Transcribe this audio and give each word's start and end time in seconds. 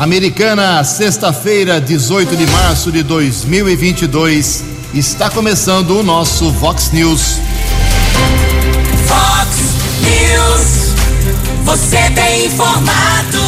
Americana, 0.00 0.82
sexta-feira, 0.82 1.78
18 1.78 2.34
de 2.34 2.46
março 2.46 2.90
de 2.90 3.02
2022, 3.02 4.64
está 4.94 5.28
começando 5.28 5.90
o 5.90 6.02
nosso 6.02 6.50
Vox 6.52 6.90
News. 6.90 7.36
Vox 9.06 9.58
News, 10.00 10.94
você 11.64 11.98
tem 12.14 12.46
informado. 12.46 13.42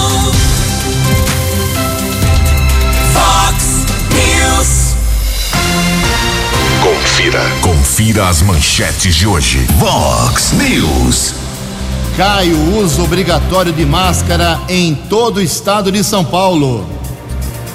Vox 3.15 3.87
News. 4.13 4.95
Confira, 6.83 7.51
confira 7.63 8.29
as 8.29 8.43
manchetes 8.43 9.15
de 9.15 9.27
hoje. 9.27 9.67
Vox 9.79 10.53
News. 10.53 11.42
Cai 12.17 12.53
o 12.53 12.77
uso 12.77 13.03
obrigatório 13.03 13.73
de 13.73 13.87
máscara 13.87 14.61
em 14.69 14.95
todo 14.95 15.39
o 15.39 15.43
estado 15.43 15.91
de 15.91 16.05
São 16.05 16.23
Paulo. 16.23 16.87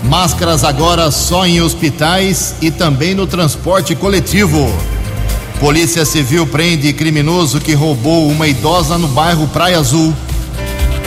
Máscaras 0.03 0.63
agora 0.63 1.09
só 1.09 1.43
em 1.47 1.59
hospitais 1.59 2.53
e 2.61 2.69
também 2.69 3.15
no 3.15 3.25
transporte 3.25 3.95
coletivo. 3.95 4.71
Polícia 5.59 6.05
Civil 6.05 6.45
prende 6.45 6.93
criminoso 6.93 7.59
que 7.59 7.73
roubou 7.73 8.29
uma 8.29 8.47
idosa 8.47 8.95
no 8.95 9.07
bairro 9.07 9.47
Praia 9.47 9.79
Azul. 9.79 10.13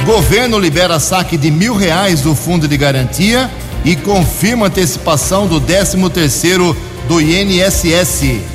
Governo 0.05 0.58
libera 0.58 0.98
saque 0.98 1.36
de 1.36 1.52
mil 1.52 1.77
reais 1.77 2.22
do 2.22 2.34
fundo 2.34 2.66
de 2.66 2.77
garantia 2.77 3.48
e 3.84 3.94
confirma 3.94 4.66
antecipação 4.66 5.47
do 5.47 5.60
13 5.60 6.10
terceiro 6.10 6.77
do 7.06 7.20
INSS. 7.20 8.49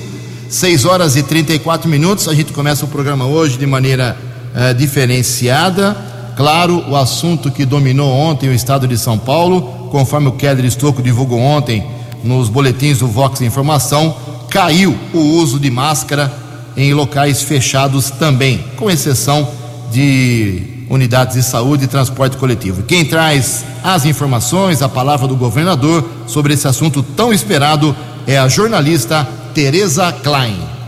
6 0.49 0.85
horas 0.85 1.15
e 1.15 1.23
34 1.23 1.89
minutos. 1.89 2.27
A 2.27 2.33
gente 2.33 2.51
começa 2.51 2.83
o 2.83 2.89
programa 2.89 3.25
hoje 3.25 3.57
de 3.57 3.65
maneira 3.65 4.17
eh, 4.53 4.73
diferenciada. 4.73 5.95
Claro, 6.35 6.83
o 6.89 6.95
assunto 6.95 7.51
que 7.51 7.65
dominou 7.65 8.11
ontem 8.11 8.49
o 8.49 8.53
estado 8.53 8.87
de 8.87 8.97
São 8.97 9.17
Paulo, 9.17 9.61
conforme 9.91 10.27
o 10.27 10.33
Keller 10.33 10.65
Estocco 10.65 11.01
divulgou 11.01 11.39
ontem 11.39 11.85
nos 12.23 12.49
boletins 12.49 12.99
do 12.99 13.07
Vox 13.07 13.41
Informação, 13.41 14.15
caiu 14.49 14.97
o 15.13 15.19
uso 15.19 15.59
de 15.59 15.69
máscara 15.69 16.31
em 16.75 16.93
locais 16.93 17.43
fechados 17.43 18.09
também, 18.09 18.63
com 18.77 18.89
exceção 18.89 19.47
de 19.91 20.85
unidades 20.89 21.35
de 21.35 21.43
saúde 21.43 21.85
e 21.85 21.87
transporte 21.87 22.37
coletivo. 22.37 22.83
Quem 22.83 23.05
traz 23.05 23.63
as 23.83 24.05
informações, 24.05 24.81
a 24.81 24.89
palavra 24.89 25.27
do 25.27 25.35
governador 25.35 26.03
sobre 26.25 26.53
esse 26.53 26.67
assunto 26.67 27.03
tão 27.03 27.31
esperado 27.31 27.95
é 28.25 28.37
a 28.37 28.47
jornalista 28.47 29.27
Tereza 29.53 30.11
Klein. 30.11 30.78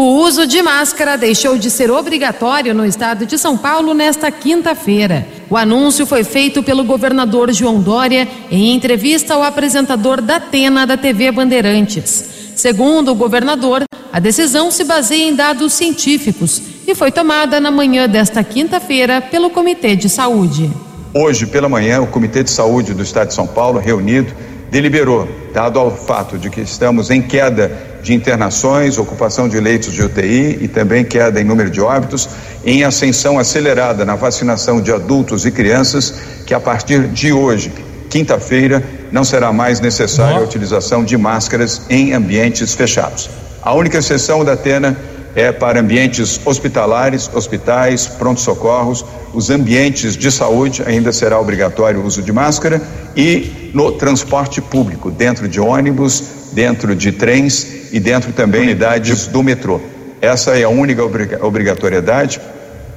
O 0.00 0.22
uso 0.22 0.46
de 0.46 0.62
máscara 0.62 1.18
deixou 1.18 1.58
de 1.58 1.68
ser 1.68 1.90
obrigatório 1.90 2.72
no 2.72 2.86
estado 2.86 3.26
de 3.26 3.36
São 3.36 3.56
Paulo 3.56 3.92
nesta 3.92 4.30
quinta-feira. 4.30 5.26
O 5.50 5.56
anúncio 5.56 6.06
foi 6.06 6.22
feito 6.22 6.62
pelo 6.62 6.84
governador 6.84 7.52
João 7.52 7.80
Dória 7.80 8.28
em 8.48 8.76
entrevista 8.76 9.34
ao 9.34 9.42
apresentador 9.42 10.22
da 10.22 10.36
Atena 10.36 10.86
da 10.86 10.96
TV 10.96 11.32
Bandeirantes. 11.32 12.52
Segundo 12.54 13.10
o 13.10 13.14
governador, 13.16 13.82
a 14.12 14.20
decisão 14.20 14.70
se 14.70 14.84
baseia 14.84 15.28
em 15.28 15.34
dados 15.34 15.72
científicos 15.72 16.62
e 16.86 16.94
foi 16.94 17.10
tomada 17.10 17.58
na 17.58 17.72
manhã 17.72 18.08
desta 18.08 18.44
quinta-feira 18.44 19.20
pelo 19.20 19.50
Comitê 19.50 19.96
de 19.96 20.08
Saúde. 20.08 20.70
Hoje 21.12 21.44
pela 21.44 21.68
manhã, 21.68 22.00
o 22.00 22.06
Comitê 22.06 22.44
de 22.44 22.52
Saúde 22.52 22.94
do 22.94 23.02
Estado 23.02 23.28
de 23.28 23.34
São 23.34 23.48
Paulo, 23.48 23.80
reunido, 23.80 24.32
deliberou, 24.70 25.28
dado 25.52 25.78
ao 25.78 25.90
fato 25.96 26.38
de 26.38 26.50
que 26.50 26.60
estamos 26.60 27.10
em 27.10 27.22
queda 27.22 27.70
de 28.02 28.14
internações, 28.14 28.98
ocupação 28.98 29.48
de 29.48 29.58
leitos 29.58 29.92
de 29.92 30.02
UTI 30.02 30.58
e 30.60 30.68
também 30.68 31.04
queda 31.04 31.40
em 31.40 31.44
número 31.44 31.70
de 31.70 31.80
óbitos, 31.80 32.28
em 32.64 32.84
ascensão 32.84 33.38
acelerada 33.38 34.04
na 34.04 34.14
vacinação 34.14 34.80
de 34.80 34.92
adultos 34.92 35.44
e 35.46 35.50
crianças, 35.50 36.14
que 36.46 36.54
a 36.54 36.60
partir 36.60 37.08
de 37.08 37.32
hoje, 37.32 37.72
quinta-feira, 38.08 38.82
não 39.10 39.24
será 39.24 39.52
mais 39.52 39.80
necessária 39.80 40.38
a 40.38 40.42
utilização 40.42 41.04
de 41.04 41.16
máscaras 41.16 41.82
em 41.88 42.12
ambientes 42.12 42.74
fechados. 42.74 43.28
A 43.62 43.74
única 43.74 43.98
exceção 43.98 44.44
da 44.44 44.52
Atena 44.52 44.96
é 45.34 45.52
para 45.52 45.80
ambientes 45.80 46.40
hospitalares, 46.44 47.30
hospitais, 47.32 48.06
pronto-socorros, 48.06 49.04
os 49.32 49.50
ambientes 49.50 50.16
de 50.16 50.30
saúde 50.30 50.82
ainda 50.86 51.12
será 51.12 51.38
obrigatório 51.38 52.00
o 52.00 52.06
uso 52.06 52.22
de 52.22 52.32
máscara 52.32 52.82
e 53.16 53.70
no 53.74 53.92
transporte 53.92 54.60
público, 54.60 55.10
dentro 55.10 55.48
de 55.48 55.60
ônibus, 55.60 56.22
dentro 56.52 56.94
de 56.94 57.12
trens 57.12 57.92
e 57.92 58.00
dentro 58.00 58.32
também 58.32 58.62
unidades 58.62 59.26
do 59.26 59.42
metrô. 59.42 59.80
Essa 60.20 60.58
é 60.58 60.64
a 60.64 60.68
única 60.68 61.02
obrigatoriedade 61.40 62.40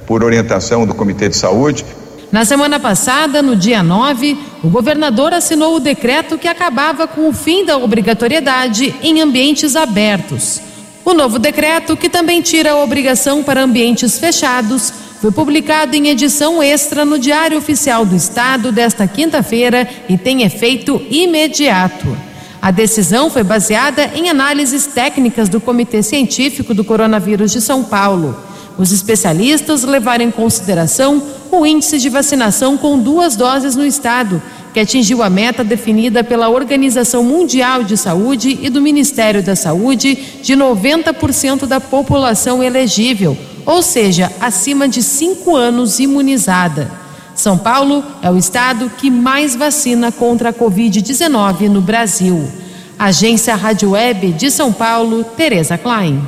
por 0.06 0.24
orientação 0.24 0.86
do 0.86 0.94
Comitê 0.94 1.28
de 1.28 1.36
Saúde. 1.36 1.84
Na 2.32 2.44
semana 2.46 2.80
passada, 2.80 3.42
no 3.42 3.54
dia 3.54 3.82
9, 3.82 4.38
o 4.64 4.68
governador 4.68 5.34
assinou 5.34 5.76
o 5.76 5.80
decreto 5.80 6.38
que 6.38 6.48
acabava 6.48 7.06
com 7.06 7.28
o 7.28 7.32
fim 7.32 7.64
da 7.64 7.76
obrigatoriedade 7.76 8.94
em 9.02 9.20
ambientes 9.20 9.76
abertos. 9.76 10.71
O 11.04 11.12
novo 11.12 11.38
decreto, 11.38 11.96
que 11.96 12.08
também 12.08 12.40
tira 12.40 12.72
a 12.72 12.82
obrigação 12.82 13.42
para 13.42 13.62
ambientes 13.62 14.18
fechados, 14.18 14.92
foi 15.20 15.32
publicado 15.32 15.96
em 15.96 16.08
edição 16.08 16.62
extra 16.62 17.04
no 17.04 17.18
Diário 17.18 17.58
Oficial 17.58 18.04
do 18.04 18.14
Estado 18.14 18.70
desta 18.70 19.06
quinta-feira 19.06 19.88
e 20.08 20.16
tem 20.16 20.42
efeito 20.42 21.00
imediato. 21.10 22.16
A 22.60 22.70
decisão 22.70 23.28
foi 23.28 23.42
baseada 23.42 24.12
em 24.14 24.28
análises 24.28 24.86
técnicas 24.86 25.48
do 25.48 25.60
Comitê 25.60 26.02
Científico 26.02 26.72
do 26.72 26.84
Coronavírus 26.84 27.50
de 27.50 27.60
São 27.60 27.82
Paulo. 27.82 28.36
Os 28.78 28.92
especialistas 28.92 29.82
levaram 29.82 30.24
em 30.24 30.30
consideração 30.30 31.22
o 31.50 31.66
índice 31.66 31.98
de 31.98 32.08
vacinação 32.08 32.78
com 32.78 32.98
duas 32.98 33.36
doses 33.36 33.74
no 33.74 33.84
estado, 33.84 34.40
que 34.72 34.80
atingiu 34.80 35.22
a 35.22 35.30
meta 35.30 35.62
definida 35.62 36.24
pela 36.24 36.48
Organização 36.48 37.22
Mundial 37.22 37.84
de 37.84 37.96
Saúde 37.96 38.58
e 38.62 38.70
do 38.70 38.80
Ministério 38.80 39.42
da 39.42 39.54
Saúde 39.54 40.14
de 40.42 40.54
90% 40.54 41.66
da 41.66 41.80
população 41.80 42.62
elegível, 42.62 43.36
ou 43.66 43.82
seja, 43.82 44.32
acima 44.40 44.88
de 44.88 45.02
cinco 45.02 45.54
anos 45.54 45.98
imunizada. 45.98 46.90
São 47.34 47.56
Paulo 47.58 48.04
é 48.22 48.30
o 48.30 48.36
estado 48.36 48.90
que 48.98 49.10
mais 49.10 49.54
vacina 49.54 50.12
contra 50.12 50.50
a 50.50 50.52
Covid-19 50.52 51.68
no 51.68 51.80
Brasil. 51.80 52.48
Agência 52.98 53.54
Rádio 53.54 53.90
Web 53.90 54.32
de 54.32 54.50
São 54.50 54.72
Paulo, 54.72 55.24
Tereza 55.24 55.76
Klein. 55.76 56.22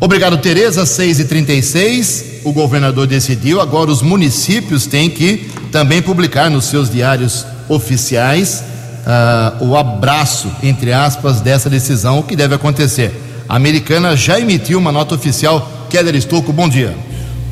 Obrigado, 0.00 0.38
Tereza. 0.38 0.86
6 0.86 1.20
e 1.20 1.24
36 1.26 2.24
O 2.44 2.52
governador 2.52 3.06
decidiu. 3.06 3.60
Agora 3.60 3.90
os 3.90 4.00
municípios 4.00 4.86
têm 4.86 5.10
que 5.10 5.50
também 5.70 6.00
publicar 6.00 6.50
nos 6.50 6.64
seus 6.64 6.90
diários 6.90 7.44
oficiais 7.68 8.64
uh, 9.06 9.64
o 9.64 9.76
abraço, 9.76 10.50
entre 10.62 10.92
aspas, 10.92 11.42
dessa 11.42 11.68
decisão, 11.68 12.18
o 12.18 12.22
que 12.22 12.34
deve 12.34 12.54
acontecer. 12.54 13.12
A 13.46 13.56
americana 13.56 14.16
já 14.16 14.40
emitiu 14.40 14.78
uma 14.78 14.90
nota 14.90 15.14
oficial. 15.14 15.86
Keller 15.90 16.14
Estocco, 16.14 16.52
bom 16.52 16.68
dia. 16.68 16.96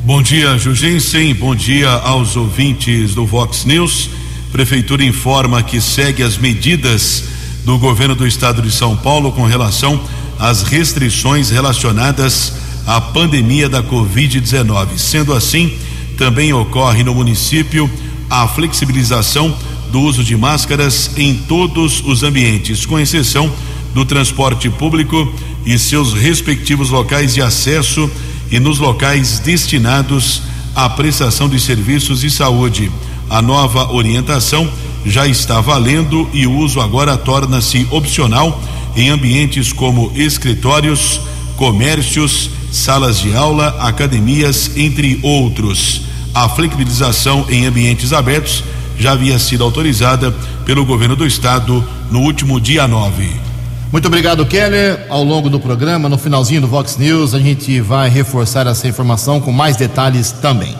Bom 0.03 0.21
dia, 0.23 0.57
Jugensen. 0.57 1.33
Bom 1.35 1.53
dia 1.53 1.89
aos 1.89 2.35
ouvintes 2.35 3.13
do 3.13 3.27
Vox 3.27 3.63
News. 3.63 4.09
Prefeitura 4.51 5.03
informa 5.03 5.61
que 5.61 5.79
segue 5.79 6.23
as 6.23 6.37
medidas 6.37 7.25
do 7.63 7.77
governo 7.77 8.15
do 8.15 8.25
estado 8.25 8.61
de 8.61 8.71
São 8.71 8.97
Paulo 8.97 9.31
com 9.33 9.43
relação 9.43 10.01
às 10.39 10.63
restrições 10.63 11.49
relacionadas 11.49 12.53
à 12.87 13.01
pandemia 13.01 13.67
da 13.67 13.83
Covid-19. 13.83 14.97
Sendo 14.97 15.33
assim, 15.33 15.77
também 16.17 16.53
ocorre 16.53 17.03
no 17.03 17.13
município 17.13 17.89
a 18.29 18.47
flexibilização 18.47 19.53
do 19.91 19.99
uso 20.01 20.23
de 20.23 20.37
máscaras 20.37 21.11
em 21.17 21.35
todos 21.35 22.01
os 22.05 22.23
ambientes, 22.23 22.85
com 22.85 22.97
exceção 22.97 23.51
do 23.93 24.05
transporte 24.05 24.69
público 24.69 25.33
e 25.65 25.77
seus 25.77 26.13
respectivos 26.13 26.89
locais 26.89 27.33
de 27.33 27.41
acesso 27.41 28.09
e 28.51 28.59
nos 28.59 28.79
locais 28.79 29.39
destinados 29.39 30.41
à 30.75 30.89
prestação 30.89 31.49
de 31.49 31.59
serviços 31.59 32.21
de 32.21 32.29
saúde. 32.29 32.91
A 33.29 33.41
nova 33.41 33.91
orientação 33.91 34.69
já 35.05 35.27
está 35.27 35.59
valendo 35.59 36.29
e 36.33 36.45
o 36.45 36.51
uso 36.57 36.79
agora 36.79 37.17
torna-se 37.17 37.87
opcional 37.91 38.61
em 38.95 39.09
ambientes 39.09 39.71
como 39.71 40.11
escritórios, 40.15 41.19
comércios, 41.55 42.49
salas 42.71 43.19
de 43.19 43.33
aula, 43.35 43.75
academias, 43.79 44.71
entre 44.77 45.19
outros. 45.23 46.01
A 46.33 46.47
flexibilização 46.47 47.45
em 47.49 47.65
ambientes 47.65 48.13
abertos 48.13 48.63
já 48.97 49.13
havia 49.13 49.39
sido 49.39 49.63
autorizada 49.63 50.31
pelo 50.65 50.85
governo 50.85 51.15
do 51.15 51.25
estado 51.25 51.83
no 52.11 52.19
último 52.19 52.59
dia 52.59 52.87
9. 52.87 53.49
Muito 53.91 54.07
obrigado, 54.07 54.45
Keller. 54.45 55.07
Ao 55.09 55.23
longo 55.23 55.49
do 55.49 55.59
programa, 55.59 56.07
no 56.07 56.17
finalzinho 56.17 56.61
do 56.61 56.67
Vox 56.67 56.97
News, 56.97 57.33
a 57.33 57.39
gente 57.39 57.81
vai 57.81 58.07
reforçar 58.07 58.67
essa 58.67 58.87
informação 58.87 59.41
com 59.41 59.51
mais 59.51 59.77
detalhes 59.77 60.31
também. 60.31 60.75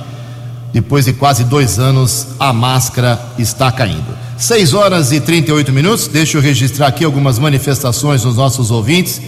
Depois 0.71 1.05
de 1.05 1.13
quase 1.13 1.43
dois 1.43 1.79
anos, 1.79 2.27
a 2.39 2.53
máscara 2.53 3.19
está 3.39 3.71
caindo. 3.71 4.15
6 4.39 4.73
horas 4.73 5.11
e 5.11 5.19
38 5.19 5.69
minutos. 5.69 6.07
Deixa 6.07 6.37
eu 6.37 6.41
registrar 6.41 6.87
aqui 6.87 7.03
algumas 7.03 7.37
manifestações 7.37 8.21
dos 8.21 8.37
nossos 8.37 8.71
ouvintes. 8.71 9.21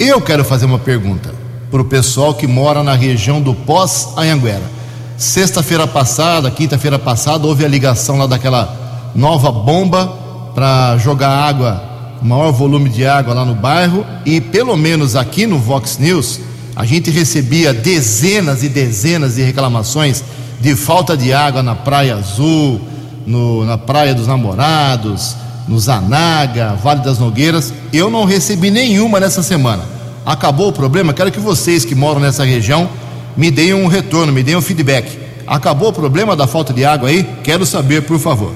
Eu 0.00 0.20
quero 0.20 0.44
fazer 0.44 0.66
uma 0.66 0.80
pergunta 0.80 1.32
para 1.70 1.80
o 1.80 1.84
pessoal 1.84 2.34
que 2.34 2.44
mora 2.44 2.82
na 2.82 2.94
região 2.94 3.40
do 3.40 3.54
Pós-Anhanguera. 3.54 4.68
Sexta-feira 5.16 5.86
passada, 5.86 6.50
quinta-feira 6.50 6.98
passada, 6.98 7.46
houve 7.46 7.64
a 7.64 7.68
ligação 7.68 8.18
lá 8.18 8.26
daquela 8.26 9.12
nova 9.14 9.52
bomba 9.52 10.08
para 10.56 10.98
jogar 10.98 11.30
água, 11.30 11.80
maior 12.20 12.50
volume 12.50 12.90
de 12.90 13.06
água 13.06 13.34
lá 13.34 13.44
no 13.44 13.54
bairro. 13.54 14.04
E 14.26 14.40
pelo 14.40 14.76
menos 14.76 15.14
aqui 15.14 15.46
no 15.46 15.60
Vox 15.60 15.98
News, 15.98 16.40
a 16.74 16.84
gente 16.84 17.12
recebia 17.12 17.72
dezenas 17.72 18.64
e 18.64 18.68
dezenas 18.68 19.36
de 19.36 19.42
reclamações 19.42 20.24
de 20.60 20.74
falta 20.74 21.16
de 21.16 21.32
água 21.32 21.62
na 21.62 21.76
Praia 21.76 22.16
Azul, 22.16 22.80
no, 23.28 23.64
na 23.64 23.76
Praia 23.76 24.14
dos 24.14 24.26
Namorados, 24.26 25.36
no 25.68 25.78
Zanaga, 25.78 26.74
Vale 26.82 27.02
das 27.02 27.18
Nogueiras. 27.18 27.72
Eu 27.92 28.10
não 28.10 28.24
recebi 28.24 28.70
nenhuma 28.70 29.20
nessa 29.20 29.42
semana. 29.42 29.84
Acabou 30.24 30.68
o 30.68 30.72
problema? 30.72 31.12
Quero 31.12 31.30
que 31.30 31.38
vocês 31.38 31.84
que 31.84 31.94
moram 31.94 32.20
nessa 32.20 32.44
região 32.44 32.88
me 33.36 33.50
deem 33.50 33.74
um 33.74 33.86
retorno, 33.86 34.32
me 34.32 34.42
deem 34.42 34.56
um 34.56 34.62
feedback. 34.62 35.18
Acabou 35.46 35.90
o 35.90 35.92
problema 35.92 36.34
da 36.34 36.46
falta 36.46 36.72
de 36.72 36.84
água 36.84 37.08
aí? 37.08 37.24
Quero 37.44 37.64
saber, 37.64 38.02
por 38.02 38.18
favor. 38.18 38.52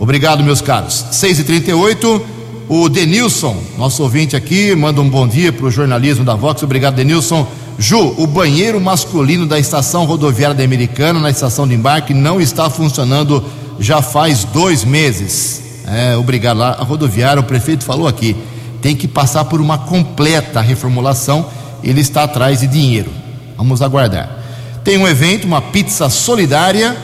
Obrigado, 0.00 0.42
meus 0.42 0.60
caros. 0.60 1.04
6h38, 1.12 2.20
o 2.68 2.88
Denilson, 2.88 3.56
nosso 3.78 4.02
ouvinte 4.02 4.34
aqui, 4.34 4.74
manda 4.74 5.00
um 5.00 5.08
bom 5.08 5.28
dia 5.28 5.52
para 5.52 5.66
o 5.66 5.70
jornalismo 5.70 6.24
da 6.24 6.34
Vox. 6.34 6.62
Obrigado, 6.62 6.94
Denilson. 6.94 7.46
Ju, 7.78 8.14
o 8.18 8.26
banheiro 8.26 8.80
masculino 8.80 9.46
da 9.46 9.58
estação 9.58 10.04
rodoviária 10.04 10.56
da 10.56 10.64
Americana, 10.64 11.20
na 11.20 11.30
estação 11.30 11.66
de 11.66 11.74
embarque, 11.74 12.14
não 12.14 12.40
está 12.40 12.70
funcionando 12.70 13.44
já 13.78 14.02
faz 14.02 14.44
dois 14.44 14.84
meses. 14.84 15.62
É, 15.86 16.16
obrigado 16.16 16.58
lá. 16.58 16.70
A 16.72 16.82
rodoviária, 16.82 17.40
o 17.40 17.44
prefeito 17.44 17.84
falou 17.84 18.08
aqui, 18.08 18.36
tem 18.80 18.96
que 18.96 19.06
passar 19.06 19.44
por 19.44 19.60
uma 19.60 19.78
completa 19.78 20.60
reformulação. 20.60 21.46
Ele 21.82 22.00
está 22.00 22.24
atrás 22.24 22.60
de 22.60 22.66
dinheiro. 22.66 23.10
Vamos 23.56 23.82
aguardar. 23.82 24.38
Tem 24.82 24.98
um 24.98 25.06
evento, 25.06 25.46
uma 25.46 25.60
pizza 25.60 26.08
solidária, 26.08 26.96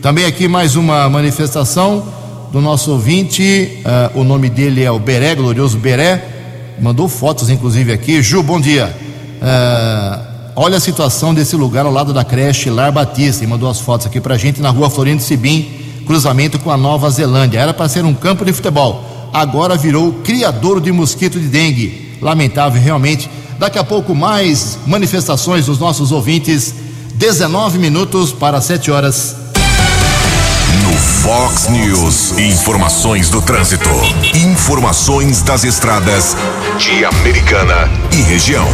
Também 0.02 0.24
aqui 0.24 0.48
mais 0.48 0.74
uma 0.74 1.08
manifestação 1.08 2.04
do 2.50 2.60
nosso 2.60 2.90
ouvinte. 2.90 3.84
Uh, 4.14 4.22
o 4.22 4.24
nome 4.24 4.50
dele 4.50 4.82
é 4.82 4.90
o 4.90 4.98
Beré, 4.98 5.36
glorioso 5.36 5.78
Beré. 5.78 6.74
Mandou 6.80 7.08
fotos, 7.08 7.50
inclusive, 7.50 7.92
aqui. 7.92 8.20
Ju, 8.20 8.42
bom 8.42 8.60
dia. 8.60 8.92
Uh, 9.40 10.50
olha 10.56 10.78
a 10.78 10.80
situação 10.80 11.32
desse 11.32 11.54
lugar 11.54 11.86
ao 11.86 11.92
lado 11.92 12.12
da 12.12 12.24
creche 12.24 12.68
Lar 12.68 12.90
Batista. 12.90 13.44
E 13.44 13.46
mandou 13.46 13.70
as 13.70 13.78
fotos 13.78 14.08
aqui 14.08 14.20
pra 14.20 14.36
gente 14.36 14.60
na 14.60 14.70
rua 14.70 14.90
Florindo 14.90 15.22
Sibim, 15.22 15.70
cruzamento 16.04 16.58
com 16.58 16.72
a 16.72 16.76
Nova 16.76 17.08
Zelândia. 17.10 17.60
Era 17.60 17.72
para 17.72 17.88
ser 17.88 18.04
um 18.04 18.12
campo 18.12 18.44
de 18.44 18.52
futebol. 18.52 19.13
Agora 19.34 19.76
virou 19.76 20.12
criador 20.22 20.80
de 20.80 20.92
mosquito 20.92 21.40
de 21.40 21.48
dengue. 21.48 22.16
Lamentável, 22.22 22.80
realmente. 22.80 23.28
Daqui 23.58 23.76
a 23.76 23.82
pouco, 23.82 24.14
mais 24.14 24.78
manifestações 24.86 25.66
dos 25.66 25.80
nossos 25.80 26.12
ouvintes. 26.12 26.72
19 27.16 27.78
minutos 27.78 28.30
para 28.30 28.60
7 28.60 28.92
horas. 28.92 29.34
Fox 31.24 31.68
News. 31.68 32.38
Informações 32.38 33.28
do 33.28 33.42
trânsito. 33.42 33.88
Informações 34.34 35.42
das 35.42 35.64
estradas 35.64 36.36
de 36.78 37.04
Americana 37.04 37.90
e 38.12 38.22
região. 38.22 38.68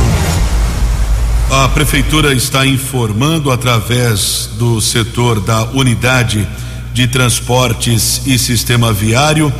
A 1.51 1.69
prefeitura 1.69 2.35
está 2.35 2.67
informando 2.67 3.51
através 3.51 4.51
do 4.59 4.79
setor 4.81 5.41
da 5.41 5.65
unidade 5.71 6.47
de 6.93 7.09
transportes 7.09 8.23
e 8.27 8.39
sistema 8.39 8.93
viário 8.93 9.51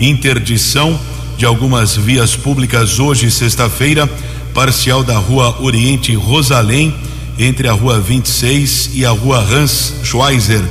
interdição 0.00 0.98
de 1.36 1.44
algumas 1.44 1.96
vias 1.96 2.34
públicas 2.36 2.98
hoje, 2.98 3.30
sexta-feira, 3.30 4.06
parcial 4.54 5.04
da 5.04 5.18
Rua 5.18 5.62
Oriente 5.62 6.14
Rosalém, 6.14 6.94
entre 7.38 7.68
a 7.68 7.72
Rua 7.72 8.00
26 8.00 8.90
e 8.94 9.04
a 9.04 9.10
Rua 9.10 9.38
Hans 9.38 9.94
Schweizer 10.02 10.62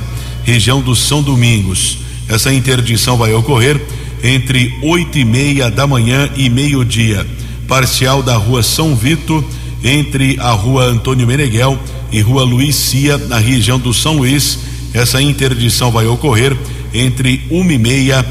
região 0.48 0.80
do 0.80 0.96
São 0.96 1.22
Domingos. 1.22 1.98
Essa 2.26 2.50
interdição 2.50 3.18
vai 3.18 3.34
ocorrer 3.34 3.78
entre 4.24 4.74
oito 4.82 5.18
e 5.18 5.24
meia 5.24 5.70
da 5.70 5.86
manhã 5.86 6.30
e 6.38 6.48
meio-dia. 6.48 7.26
Parcial 7.68 8.22
da 8.22 8.34
rua 8.34 8.62
São 8.62 8.96
Vito, 8.96 9.44
entre 9.84 10.40
a 10.40 10.52
rua 10.52 10.84
Antônio 10.84 11.26
Meneghel 11.26 11.78
e 12.10 12.22
rua 12.22 12.44
Luiz 12.44 12.74
Cia, 12.76 13.18
na 13.18 13.36
região 13.36 13.78
do 13.78 13.92
São 13.92 14.16
Luís. 14.16 14.58
Essa 14.94 15.20
interdição 15.20 15.90
vai 15.90 16.06
ocorrer 16.06 16.56
entre 16.94 17.42
uma 17.50 17.74
e 17.74 17.78
meia 17.78 18.24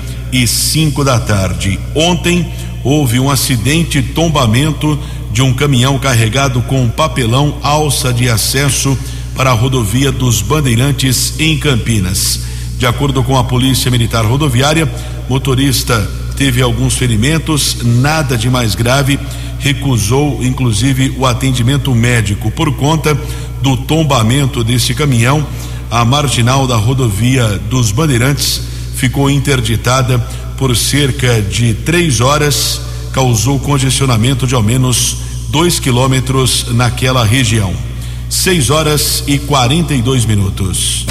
cinco 0.48 1.04
da 1.04 1.20
tarde. 1.20 1.80
Ontem 1.96 2.52
houve 2.84 3.20
um 3.20 3.30
acidente 3.30 4.02
tombamento 4.02 4.98
de 5.32 5.42
um 5.42 5.54
caminhão 5.54 6.00
carregado 6.00 6.62
com 6.64 6.90
papelão 6.90 7.58
alça 7.62 8.12
de 8.12 8.30
acesso 8.30 8.98
para 9.36 9.52
a 9.52 9.54
rodovia 9.54 10.12
dos 10.12 10.42
Bandeirantes 10.42 11.36
em 11.40 11.58
Campinas. 11.60 12.42
De 12.78 12.86
acordo 12.88 13.24
com 13.24 13.38
a 13.38 13.44
Polícia 13.44 13.92
Militar 13.92 14.26
Rodoviária, 14.26 14.92
motorista 15.30 16.10
teve 16.36 16.62
alguns 16.62 16.96
ferimentos, 16.96 17.78
nada 17.84 18.38
de 18.38 18.50
mais 18.50 18.76
grave, 18.76 19.20
recusou 19.60 20.44
inclusive 20.44 21.16
o 21.18 21.26
atendimento 21.26 21.94
médico 21.94 22.52
por 22.52 22.72
conta 22.76 23.20
do 23.62 23.76
tombamento 23.76 24.64
desse 24.64 24.94
caminhão. 24.94 25.46
A 25.90 26.04
marginal 26.04 26.68
da 26.68 26.76
rodovia 26.76 27.60
dos 27.70 27.92
Bandeirantes 27.92 28.62
ficou 28.98 29.30
interditada 29.30 30.18
por 30.58 30.76
cerca 30.76 31.40
de 31.40 31.76
três 31.76 32.20
horas, 32.20 32.82
causou 33.14 33.60
congestionamento 33.60 34.48
de 34.48 34.56
ao 34.56 34.64
menos 34.64 35.18
dois 35.50 35.80
quilômetros 35.80 36.66
naquela 36.74 37.24
região. 37.24 37.74
Seis 38.28 38.70
horas 38.72 39.24
e 39.28 39.38
42 39.38 40.26
minutos. 40.26 41.06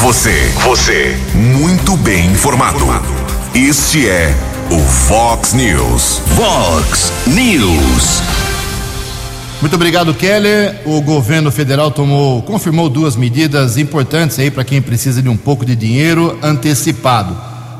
Você, 0.00 0.52
você, 0.64 1.16
muito 1.34 1.96
bem 1.96 2.26
informado. 2.26 2.86
Este 3.54 4.08
é 4.08 4.34
o 4.70 4.78
Fox 4.78 5.52
News. 5.52 6.22
Fox 6.36 7.12
News. 7.26 8.33
Muito 9.64 9.76
obrigado, 9.76 10.12
Keller. 10.12 10.82
O 10.84 11.00
governo 11.00 11.50
federal 11.50 11.90
tomou, 11.90 12.42
confirmou 12.42 12.90
duas 12.90 13.16
medidas 13.16 13.78
importantes 13.78 14.38
aí 14.38 14.50
para 14.50 14.62
quem 14.62 14.82
precisa 14.82 15.22
de 15.22 15.28
um 15.30 15.38
pouco 15.38 15.64
de 15.64 15.74
dinheiro 15.74 16.38
antecipado. 16.42 17.34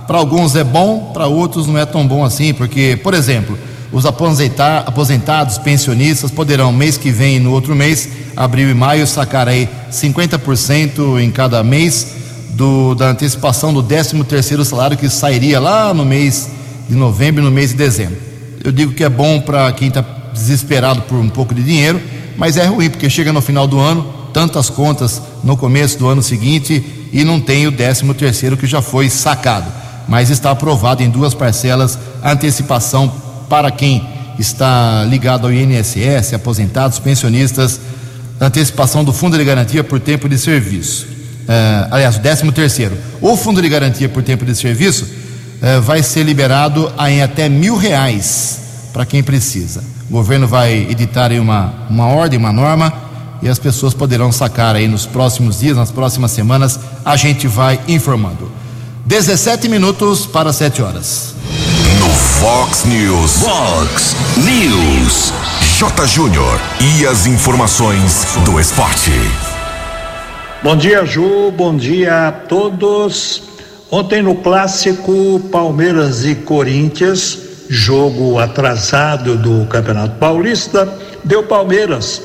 Para 0.06 0.16
alguns 0.16 0.56
é 0.56 0.64
bom, 0.64 1.10
para 1.12 1.26
outros 1.26 1.66
não 1.66 1.76
é 1.76 1.84
tão 1.84 2.08
bom 2.08 2.24
assim, 2.24 2.54
porque, 2.54 2.98
por 3.02 3.12
exemplo, 3.12 3.58
os 3.92 4.06
aposentados, 4.06 5.58
pensionistas 5.58 6.30
poderão 6.30 6.72
mês 6.72 6.96
que 6.96 7.10
vem 7.10 7.36
e 7.36 7.38
no 7.38 7.52
outro 7.52 7.76
mês, 7.76 8.08
abril 8.34 8.70
e 8.70 8.74
maio, 8.74 9.06
sacar 9.06 9.46
aí 9.46 9.68
50% 9.92 11.20
em 11.20 11.30
cada 11.30 11.62
mês 11.62 12.14
do, 12.52 12.94
da 12.94 13.10
antecipação 13.10 13.74
do 13.74 13.82
13 13.82 14.24
terceiro 14.24 14.64
salário 14.64 14.96
que 14.96 15.10
sairia 15.10 15.60
lá 15.60 15.92
no 15.92 16.06
mês 16.06 16.48
de 16.88 16.96
novembro 16.96 17.42
e 17.42 17.44
no 17.44 17.50
mês 17.50 17.72
de 17.72 17.76
dezembro. 17.76 18.16
Eu 18.64 18.72
digo 18.72 18.94
que 18.94 19.04
é 19.04 19.08
bom 19.10 19.38
para 19.38 19.70
quem 19.72 19.88
está 19.88 20.23
desesperado 20.34 21.02
por 21.02 21.16
um 21.16 21.28
pouco 21.28 21.54
de 21.54 21.62
dinheiro, 21.62 22.00
mas 22.36 22.56
é 22.56 22.66
ruim 22.66 22.90
porque 22.90 23.08
chega 23.08 23.32
no 23.32 23.40
final 23.40 23.66
do 23.66 23.78
ano, 23.78 24.04
tantas 24.32 24.68
contas 24.68 25.22
no 25.42 25.56
começo 25.56 25.98
do 25.98 26.08
ano 26.08 26.22
seguinte 26.22 27.08
e 27.12 27.24
não 27.24 27.40
tem 27.40 27.66
o 27.66 27.72
13 27.72 28.12
terceiro 28.14 28.56
que 28.56 28.66
já 28.66 28.82
foi 28.82 29.08
sacado. 29.08 29.72
Mas 30.08 30.28
está 30.28 30.50
aprovado 30.50 31.02
em 31.02 31.08
duas 31.08 31.32
parcelas 31.32 31.98
antecipação 32.22 33.10
para 33.48 33.70
quem 33.70 34.06
está 34.38 35.04
ligado 35.04 35.46
ao 35.46 35.52
INSS, 35.52 36.34
aposentados, 36.34 36.98
pensionistas, 36.98 37.80
antecipação 38.40 39.04
do 39.04 39.12
Fundo 39.12 39.38
de 39.38 39.44
Garantia 39.44 39.84
por 39.84 40.00
tempo 40.00 40.28
de 40.28 40.36
serviço. 40.36 41.06
Uh, 41.44 41.88
aliás, 41.90 42.16
o 42.16 42.20
13 42.20 42.50
terceiro. 42.52 42.96
O 43.20 43.36
Fundo 43.36 43.62
de 43.62 43.68
Garantia 43.68 44.08
por 44.08 44.22
tempo 44.22 44.44
de 44.44 44.54
serviço 44.54 45.04
uh, 45.04 45.80
vai 45.82 46.02
ser 46.02 46.24
liberado 46.24 46.92
em 47.06 47.22
até 47.22 47.48
mil 47.48 47.76
reais 47.76 48.60
para 48.92 49.06
quem 49.06 49.22
precisa. 49.22 49.93
O 50.14 50.18
governo 50.18 50.47
vai 50.47 50.75
editar 50.88 51.33
aí 51.33 51.40
uma, 51.40 51.75
uma 51.90 52.06
ordem, 52.06 52.38
uma 52.38 52.52
norma, 52.52 52.92
e 53.42 53.49
as 53.49 53.59
pessoas 53.59 53.92
poderão 53.92 54.30
sacar 54.30 54.76
aí 54.76 54.87
nos 54.87 55.06
próximos 55.06 55.59
dias, 55.59 55.76
nas 55.76 55.90
próximas 55.90 56.30
semanas, 56.30 56.78
a 57.04 57.16
gente 57.16 57.49
vai 57.49 57.80
informando. 57.88 58.49
17 59.04 59.68
minutos 59.68 60.25
para 60.25 60.52
7 60.52 60.83
horas. 60.83 61.35
No 61.99 62.09
Fox 62.09 62.85
News. 62.85 63.38
Fox 63.40 64.14
News. 64.37 65.33
J. 65.80 66.06
Júnior. 66.06 66.61
E 66.80 67.04
as 67.09 67.26
informações 67.26 68.37
do 68.44 68.61
esporte. 68.61 69.11
Bom 70.62 70.76
dia, 70.76 71.04
Ju. 71.04 71.50
Bom 71.50 71.76
dia 71.76 72.28
a 72.28 72.30
todos. 72.30 73.42
Ontem 73.90 74.23
no 74.23 74.37
clássico 74.37 75.40
Palmeiras 75.50 76.25
e 76.25 76.37
Corinthians, 76.37 77.43
jogo 77.68 78.38
atrasado 78.38 79.37
do 79.37 79.66
Campeonato 79.66 80.16
Paulista, 80.16 80.88
deu 81.25 81.42
Palmeiras. 81.44 82.23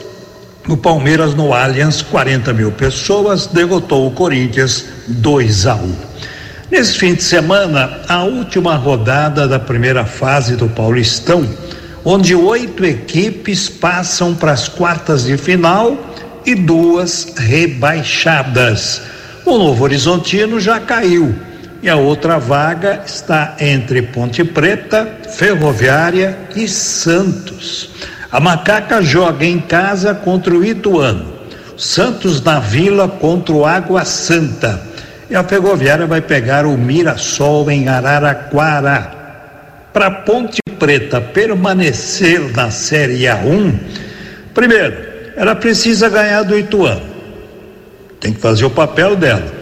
O 0.68 0.78
Palmeiras 0.78 1.34
no 1.34 1.54
Allianz, 1.54 2.02
40 2.02 2.54
mil 2.54 2.72
pessoas, 2.72 3.48
derrotou 3.48 4.08
o 4.08 4.12
Corinthians 4.12 4.86
2 5.08 5.68
a 5.68 5.76
1. 5.76 5.96
Nesse 6.70 6.98
fim 6.98 7.16
de 7.16 7.24
semana, 7.24 8.02
a 8.08 8.24
última 8.24 8.76
rodada 8.76 9.48
da 9.48 9.58
primeira 9.60 10.06
fase 10.06 10.56
do 10.56 10.70
Paulistão, 10.70 11.48
onde 12.06 12.36
oito 12.36 12.86
equipes 12.86 13.68
passam 13.68 14.36
para 14.36 14.52
as 14.52 14.68
quartas 14.68 15.24
de 15.24 15.36
final 15.38 15.98
e 16.46 16.54
duas 16.54 17.34
rebaixadas. 17.38 19.02
O 19.46 19.58
Novo 19.58 19.84
Horizontino 19.84 20.60
já 20.60 20.80
caiu 20.80 21.49
e 21.82 21.90
a 21.90 21.96
outra 21.96 22.38
vaga 22.38 23.04
está 23.06 23.56
entre 23.60 24.02
Ponte 24.02 24.44
Preta, 24.44 25.08
Ferroviária 25.36 26.38
e 26.56 26.68
Santos. 26.68 27.92
A 28.32 28.40
Macaca 28.40 29.02
joga 29.02 29.46
em 29.46 29.60
casa 29.60 30.14
contra 30.14 30.54
o 30.54 30.64
Ituano, 30.64 31.34
Santos 31.78 32.42
na 32.42 32.60
Vila 32.60 33.08
contra 33.08 33.54
o 33.54 33.66
Água 33.66 34.06
Santa 34.06 34.90
e 35.30 35.36
a 35.36 35.44
Ferroviária 35.44 36.08
vai 36.08 36.22
pegar 36.22 36.66
o 36.66 36.78
Mirassol 36.78 37.70
em 37.70 37.88
Araraquara. 37.88 39.18
Para 39.94 40.10
Ponte 40.10 40.60
Preta 40.80 41.22
permanecer 41.22 42.52
na 42.56 42.72
Série 42.72 43.24
A1, 43.24 43.74
primeiro, 44.54 44.96
ela 45.36 45.56
precisa 45.56 46.10
ganhar 46.10 46.44
do 46.44 46.58
Ituano. 46.58 47.02
Tem 48.20 48.34
que 48.34 48.40
fazer 48.40 48.66
o 48.66 48.70
papel 48.70 49.16
dela. 49.16 49.59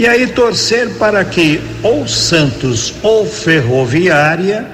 E 0.00 0.06
aí 0.06 0.28
torcer 0.28 0.88
para 0.94 1.22
que 1.26 1.60
ou 1.82 2.08
Santos 2.08 2.94
ou 3.02 3.26
Ferroviária 3.26 4.66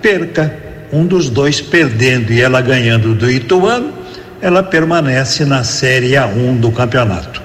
perca. 0.00 0.56
Um 0.90 1.04
dos 1.04 1.28
dois 1.28 1.60
perdendo 1.60 2.32
e 2.32 2.40
ela 2.40 2.62
ganhando 2.62 3.14
do 3.14 3.30
Ituano, 3.30 3.92
ela 4.40 4.62
permanece 4.62 5.44
na 5.44 5.64
Série 5.64 6.12
A1 6.12 6.60
do 6.60 6.72
campeonato. 6.72 7.42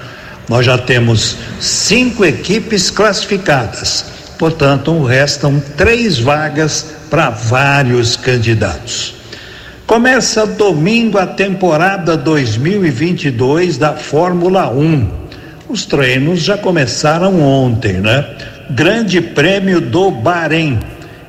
Nós 0.48 0.65
já 0.65 0.77
temos 0.77 1.36
cinco 1.60 2.24
equipes 2.24 2.89
classificadas, 2.89 4.06
portanto, 4.39 5.04
restam 5.04 5.62
três 5.75 6.18
vagas 6.18 6.86
para 7.10 7.32
vários 7.32 8.15
candidatos. 8.15 9.13
Começa 9.86 10.46
domingo 10.46 11.18
a 11.18 11.27
temporada 11.27 12.15
2022 12.15 13.77
da 13.77 13.92
Fórmula 13.92 14.70
1. 14.70 15.25
Os 15.68 15.86
treinos 15.86 16.42
já 16.42 16.58
começaram 16.58 17.42
ontem, 17.42 17.94
né? 17.94 18.24
Grande 18.70 19.20
Prêmio 19.20 19.82
do 19.82 20.12
Bahrein. 20.12 20.80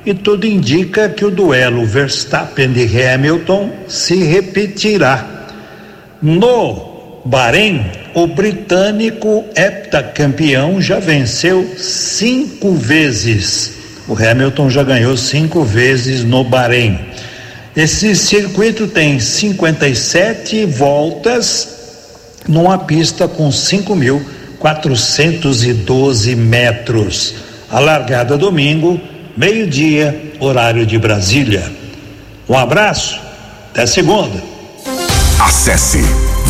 E 0.05 0.13
tudo 0.13 0.45
indica 0.45 1.09
que 1.09 1.25
o 1.25 1.31
duelo 1.31 1.85
Verstappen 1.85 2.71
e 2.75 3.03
Hamilton 3.03 3.71
se 3.87 4.15
repetirá. 4.23 5.25
No 6.21 7.21
Bahrein, 7.25 7.83
o 8.13 8.27
britânico 8.27 9.43
heptacampeão 9.55 10.79
já 10.79 10.99
venceu 10.99 11.73
cinco 11.75 12.73
vezes. 12.73 13.73
O 14.07 14.13
Hamilton 14.13 14.69
já 14.69 14.83
ganhou 14.83 15.17
cinco 15.17 15.63
vezes 15.63 16.23
no 16.23 16.43
Bahrein. 16.43 16.99
Esse 17.75 18.15
circuito 18.15 18.87
tem 18.87 19.19
57 19.19 20.65
voltas 20.65 21.76
numa 22.47 22.77
pista 22.77 23.27
com 23.27 23.49
5.412 23.49 26.35
metros. 26.35 27.33
A 27.69 27.79
largada 27.79 28.37
domingo, 28.37 29.01
meio-dia, 29.35 30.33
horário 30.39 30.85
de 30.85 30.97
Brasília. 30.97 31.69
Um 32.47 32.57
abraço, 32.57 33.19
até 33.71 33.85
segunda. 33.85 34.41
Acesse 35.39 35.99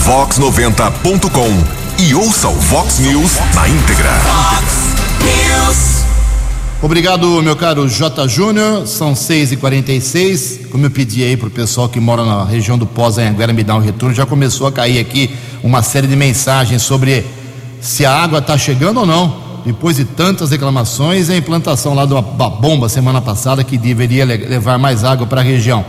vox90.com 0.05 1.77
e 1.99 2.13
ouça 2.13 2.47
o 2.47 2.53
Vox 2.53 2.99
News 2.99 3.31
na 3.55 3.67
íntegra. 3.67 4.11
Obrigado, 6.79 7.41
meu 7.41 7.55
caro 7.55 7.89
J. 7.89 8.27
Júnior. 8.27 8.85
São 8.85 9.15
6 9.15 9.53
e 9.53 9.57
46 9.57 10.67
Como 10.71 10.85
eu 10.85 10.91
pedi 10.91 11.23
aí 11.23 11.35
pro 11.35 11.49
pessoal 11.49 11.89
que 11.89 11.99
mora 11.99 12.23
na 12.23 12.43
região 12.43 12.77
do 12.77 12.85
Pós 12.85 13.17
Anhanguera 13.17 13.51
me 13.51 13.63
dar 13.63 13.75
um 13.75 13.79
retorno, 13.79 14.13
já 14.13 14.27
começou 14.27 14.67
a 14.67 14.71
cair 14.71 14.99
aqui 14.99 15.35
uma 15.63 15.81
série 15.81 16.05
de 16.05 16.15
mensagens 16.15 16.83
sobre 16.83 17.25
se 17.81 18.05
a 18.05 18.13
água 18.13 18.37
está 18.37 18.55
chegando 18.59 18.99
ou 18.99 19.05
não. 19.07 19.47
Depois 19.65 19.97
de 19.97 20.05
tantas 20.05 20.51
reclamações, 20.51 21.31
a 21.31 21.35
implantação 21.35 21.95
lá 21.95 22.05
de 22.05 22.13
uma 22.13 22.21
bomba 22.21 22.87
semana 22.87 23.21
passada 23.21 23.63
que 23.63 23.75
deveria 23.75 24.23
levar 24.23 24.77
mais 24.77 25.03
água 25.03 25.25
para 25.25 25.41
a 25.41 25.43
região. 25.43 25.83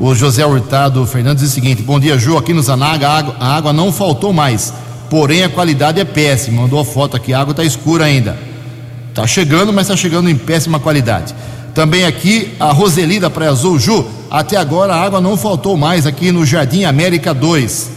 O 0.00 0.14
José 0.14 0.44
Hurtado 0.44 1.06
Fernandes 1.06 1.42
diz 1.42 1.52
o 1.52 1.54
seguinte: 1.54 1.82
Bom 1.82 2.00
dia, 2.00 2.18
Ju. 2.18 2.38
Aqui 2.38 2.54
no 2.54 2.62
Zanaga 2.62 3.08
a 3.10 3.18
água, 3.18 3.36
a 3.38 3.56
água 3.56 3.72
não 3.74 3.92
faltou 3.92 4.32
mais, 4.32 4.72
porém 5.10 5.44
a 5.44 5.50
qualidade 5.50 6.00
é 6.00 6.04
péssima. 6.04 6.62
Mandou 6.62 6.80
a 6.80 6.84
foto 6.84 7.14
aqui, 7.14 7.34
a 7.34 7.40
água 7.40 7.50
está 7.50 7.62
escura 7.62 8.06
ainda. 8.06 8.49
Está 9.10 9.26
chegando, 9.26 9.72
mas 9.72 9.86
está 9.86 9.96
chegando 9.96 10.30
em 10.30 10.36
péssima 10.36 10.80
qualidade. 10.80 11.34
Também 11.74 12.04
aqui 12.04 12.54
a 12.58 12.72
Roseli 12.72 13.20
da 13.20 13.28
Praia 13.28 13.50
Azul, 13.50 13.78
Ju, 13.78 14.06
até 14.30 14.56
agora 14.56 14.94
a 14.94 15.02
água 15.02 15.20
não 15.20 15.36
faltou 15.36 15.76
mais 15.76 16.06
aqui 16.06 16.32
no 16.32 16.46
Jardim 16.46 16.84
América 16.84 17.34
2. 17.34 17.90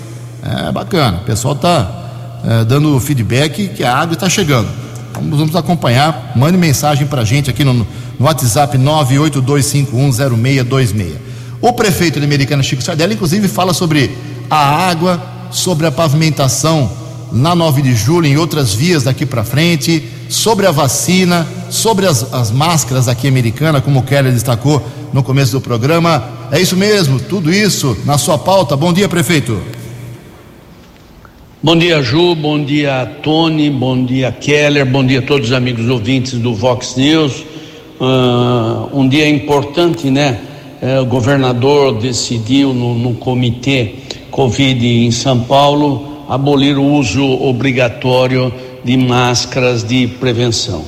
É 0.68 0.72
bacana, 0.72 1.20
o 1.20 1.26
pessoal 1.26 1.54
está 1.54 2.04
eh, 2.46 2.66
dando 2.66 3.00
feedback 3.00 3.70
que 3.70 3.84
a 3.84 3.96
água 3.96 4.16
está 4.16 4.30
chegando. 4.30 4.68
Vamos, 5.14 5.40
vamos 5.40 5.56
acompanhar. 5.56 6.34
Mande 6.36 6.58
mensagem 6.58 7.08
para 7.08 7.22
a 7.22 7.26
gente 7.26 7.50
aqui 7.50 7.64
no, 7.64 7.74
no 7.74 7.88
WhatsApp 8.20 8.78
982510626. 8.78 11.14
O 11.62 11.72
prefeito 11.74 12.20
de 12.20 12.26
Americana, 12.26 12.62
Chico 12.62 12.82
Sardelli, 12.82 13.14
inclusive 13.14 13.48
fala 13.48 13.74
sobre 13.74 14.12
a 14.50 14.90
água, 14.90 15.22
sobre 15.52 15.88
a 15.88 15.92
pavimentação 15.92 16.92
na 17.32 17.56
9 17.56 17.82
de 17.82 17.96
julho, 17.96 18.28
em 18.28 18.38
outras 18.38 18.74
vias 18.74 19.04
daqui 19.04 19.26
para 19.26 19.44
frente, 19.44 20.04
sobre 20.30 20.66
a 20.66 20.72
vacina, 20.72 21.48
sobre 21.70 22.06
as, 22.06 22.34
as 22.34 22.52
máscaras 22.52 23.08
aqui 23.08 23.28
americana, 23.28 23.82
como 23.82 24.00
o 24.00 24.04
Keller 24.04 24.32
destacou 24.32 24.82
no 25.12 25.24
começo 25.24 25.52
do 25.52 25.62
programa. 25.62 26.24
É 26.52 26.60
isso 26.60 26.76
mesmo, 26.76 27.20
tudo 27.20 27.52
isso 27.52 27.98
na 28.06 28.18
sua 28.18 28.38
pauta. 28.38 28.76
Bom 28.76 28.92
dia, 28.92 29.08
prefeito. 29.08 29.62
Bom 31.62 31.78
dia, 31.78 32.04
Ju, 32.04 32.36
bom 32.36 32.62
dia, 32.62 33.06
Tony, 33.24 33.70
bom 33.70 34.04
dia, 34.04 34.34
Keller, 34.34 34.86
bom 34.86 35.06
dia 35.06 35.20
a 35.20 35.22
todos 35.22 35.48
os 35.48 35.54
amigos 35.54 35.88
ouvintes 35.88 36.34
do 36.34 36.54
Vox 36.54 36.98
News. 36.98 37.46
Uh, 38.02 38.90
um 38.92 39.08
dia 39.08 39.30
importante, 39.30 40.10
né? 40.10 40.42
Uh, 40.82 41.04
o 41.04 41.06
governador 41.06 41.94
decidiu 41.94 42.74
no, 42.74 42.96
no 42.96 43.14
comitê 43.14 43.96
Covid 44.30 44.86
em 44.86 45.10
São 45.12 45.40
Paulo 45.40 46.26
abolir 46.28 46.78
o 46.78 46.84
uso 46.84 47.24
obrigatório 47.24 48.52
de 48.84 48.98
máscaras 48.98 49.84
de 49.84 50.08
prevenção. 50.08 50.84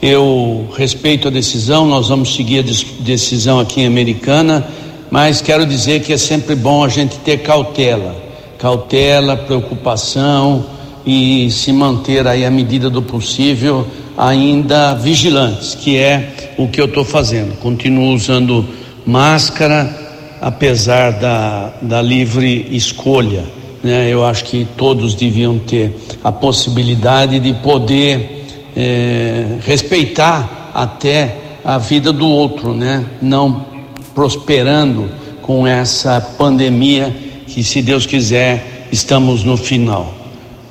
Eu 0.00 0.68
respeito 0.76 1.28
a 1.28 1.30
decisão, 1.30 1.86
nós 1.86 2.08
vamos 2.08 2.34
seguir 2.34 2.60
a 2.60 3.02
decisão 3.02 3.60
aqui 3.60 3.82
em 3.82 3.86
Americana, 3.86 4.66
mas 5.10 5.40
quero 5.40 5.64
dizer 5.64 6.02
que 6.02 6.12
é 6.12 6.18
sempre 6.18 6.54
bom 6.54 6.84
a 6.84 6.88
gente 6.88 7.16
ter 7.18 7.38
cautela 7.38 8.22
cautela, 8.62 9.36
preocupação 9.36 10.64
e 11.04 11.50
se 11.50 11.72
manter 11.72 12.28
aí 12.28 12.44
à 12.44 12.50
medida 12.50 12.88
do 12.88 13.02
possível 13.02 13.84
ainda 14.16 14.94
vigilantes, 14.94 15.74
que 15.74 15.98
é 15.98 16.52
o 16.56 16.68
que 16.68 16.80
eu 16.80 16.84
estou 16.84 17.04
fazendo. 17.04 17.58
Continuo 17.58 18.14
usando 18.14 18.64
máscara, 19.04 19.92
apesar 20.40 21.10
da, 21.10 21.72
da 21.82 22.00
livre 22.00 22.68
escolha. 22.70 23.42
Né? 23.82 24.08
Eu 24.08 24.24
acho 24.24 24.44
que 24.44 24.66
todos 24.76 25.14
deviam 25.14 25.58
ter 25.58 25.94
a 26.22 26.30
possibilidade 26.30 27.40
de 27.40 27.52
poder 27.54 28.46
é, 28.76 29.58
respeitar 29.64 30.70
até 30.74 31.36
a 31.64 31.78
vida 31.78 32.12
do 32.12 32.26
outro, 32.26 32.74
né? 32.74 33.04
Não 33.20 33.66
prosperando 34.14 35.10
com 35.40 35.66
essa 35.66 36.20
pandemia 36.20 37.14
que, 37.46 37.62
se 37.62 37.82
Deus 37.82 38.06
quiser, 38.06 38.88
estamos 38.90 39.44
no 39.44 39.56
final 39.56 40.14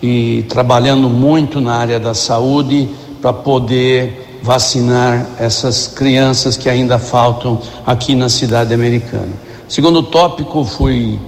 e 0.02 0.44
trabalhando 0.50 1.10
muito 1.10 1.62
na 1.62 1.76
área 1.76 2.00
da 2.00 2.14
saúde 2.14 2.90
para 3.22 3.32
poder 3.32 4.40
vacinar 4.42 5.28
essas 5.38 5.88
crianças 5.88 6.58
que 6.58 6.68
ainda 6.68 6.98
faltam 6.98 7.62
aqui 7.86 8.16
na 8.16 8.28
cidade 8.28 8.74
americana. 8.74 9.34
Segundo 9.70 10.02
tópico, 10.02 10.66
fui 10.66 11.20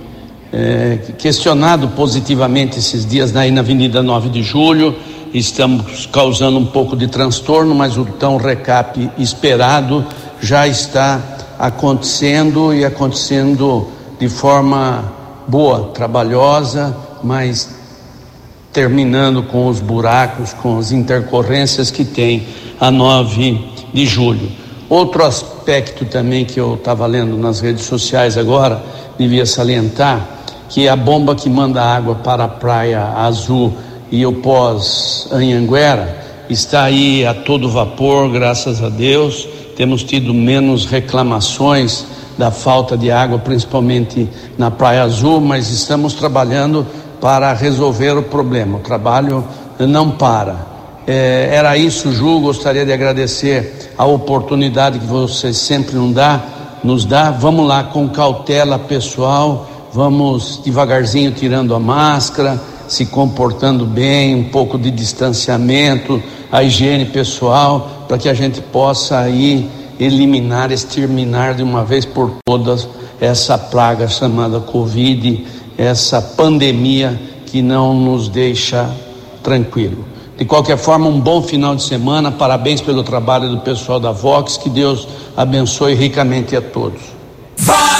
é, 0.53 1.00
questionado 1.17 1.88
positivamente 1.89 2.77
esses 2.77 3.03
dias 3.05 3.36
aí 3.36 3.50
na 3.50 3.62
Avenida 3.62 4.03
9 4.03 4.29
de 4.29 4.43
Julho. 4.43 4.95
Estamos 5.33 6.05
causando 6.05 6.60
um 6.60 6.65
pouco 6.65 6.95
de 6.95 7.07
transtorno, 7.07 7.74
mas 7.74 7.98
o 7.98 8.05
tão 8.05 8.38
recap 8.38 9.10
esperado 9.17 10.05
já 10.39 10.67
está 10.67 11.19
acontecendo 11.57 12.72
e 12.72 12.86
acontecendo 12.86 13.88
de 14.19 14.29
forma 14.29 15.12
boa, 15.48 15.89
trabalhosa, 15.93 16.95
mas 17.24 17.69
terminando 18.72 19.43
com 19.43 19.67
os 19.67 19.79
buracos, 19.79 20.53
com 20.53 20.77
as 20.77 20.91
intercorrências 20.91 21.89
que 21.89 22.05
tem 22.05 22.48
a 22.79 22.91
9 22.91 23.60
de 23.91 24.05
julho. 24.05 24.51
Outro 24.88 25.25
aspecto 25.25 26.05
também 26.05 26.45
que 26.45 26.60
eu 26.60 26.75
estava 26.75 27.08
lendo 27.08 27.38
nas 27.38 27.60
redes 27.60 27.86
sociais 27.86 28.38
agora, 28.38 28.84
devia 29.17 29.45
salientar, 29.45 30.33
que 30.73 30.89
a 30.89 30.95
bomba 30.95 31.36
que 31.36 31.47
manda 31.47 31.83
água 31.83 32.15
para 32.15 32.45
a 32.45 32.47
Praia 32.47 33.03
Azul 33.15 33.71
e 34.12 34.25
o 34.25 34.33
pós-Anhanguera 34.33 36.17
está 36.49 36.86
aí 36.86 37.23
a 37.23 37.31
todo 37.31 37.69
vapor, 37.69 38.27
graças 38.31 38.83
a 38.83 38.89
Deus. 38.89 39.47
Temos 39.75 40.03
tido 40.03 40.33
menos 40.33 40.88
reclamações 40.88 42.07
da 42.39 42.49
falta 42.49 42.97
de 42.97 43.12
água, 43.12 43.38
principalmente 43.38 44.27
na 44.57 44.71
Praia 44.71 45.03
Azul, 45.03 45.39
mas 45.39 45.69
estamos 45.69 46.15
trabalhando 46.15 46.88
para 47.21 47.53
resolver 47.53 48.17
o 48.17 48.23
problema. 48.23 48.79
O 48.79 48.81
trabalho 48.81 49.45
não 49.77 50.09
para. 50.09 50.55
É, 51.05 51.49
era 51.53 51.77
isso, 51.77 52.12
Ju. 52.12 52.39
Gostaria 52.39 52.83
de 52.83 52.91
agradecer 52.91 53.93
a 53.95 54.05
oportunidade 54.05 54.97
que 54.97 55.05
você 55.05 55.53
sempre 55.53 55.95
nos 55.95 56.15
dá, 56.15 56.41
nos 56.83 57.05
dá. 57.05 57.29
Vamos 57.29 57.67
lá 57.67 57.83
com 57.83 58.09
cautela 58.09 58.79
pessoal, 58.79 59.69
vamos 59.93 60.60
devagarzinho 60.63 61.32
tirando 61.32 61.75
a 61.75 61.79
máscara, 61.79 62.60
se 62.88 63.06
comportando 63.06 63.86
bem, 63.86 64.36
um 64.36 64.45
pouco 64.45 64.77
de 64.77 64.89
distanciamento, 64.89 66.21
a 66.51 66.63
higiene 66.63 67.06
pessoal, 67.06 68.06
para 68.08 68.17
que 68.17 68.27
a 68.27 68.34
gente 68.34 68.60
possa 68.60 69.19
aí 69.19 69.69
eliminar, 69.99 70.71
exterminar 70.71 71.53
de 71.53 71.63
uma 71.63 71.86
vez 71.86 72.06
por 72.06 72.32
todas 72.43 72.88
essa 73.21 73.58
praga 73.58 74.08
chamada 74.08 74.60
Covid, 74.60 75.45
essa 75.77 76.21
pandemia 76.21 77.19
que 77.45 77.62
não 77.62 77.93
nos 77.93 78.27
deixa 78.27 78.89
tranquilo. 79.43 80.06
De 80.36 80.45
qualquer 80.45 80.77
forma, 80.77 81.08
um 81.08 81.19
bom 81.19 81.41
final 81.43 81.75
de 81.75 81.84
semana. 81.84 82.32
Parabéns 82.32 82.82
pelo 82.82 83.03
trabalho 83.03 83.49
do 83.49 83.60
pessoal 83.60 83.99
da 83.99 84.12
Vox. 84.12 84.58
Que 84.58 84.69
Deus 84.69 85.08
abençoe 85.38 85.93
ricamente 85.93 86.56
a 86.56 86.62
todos. 86.62 87.01
News. 87.60 87.92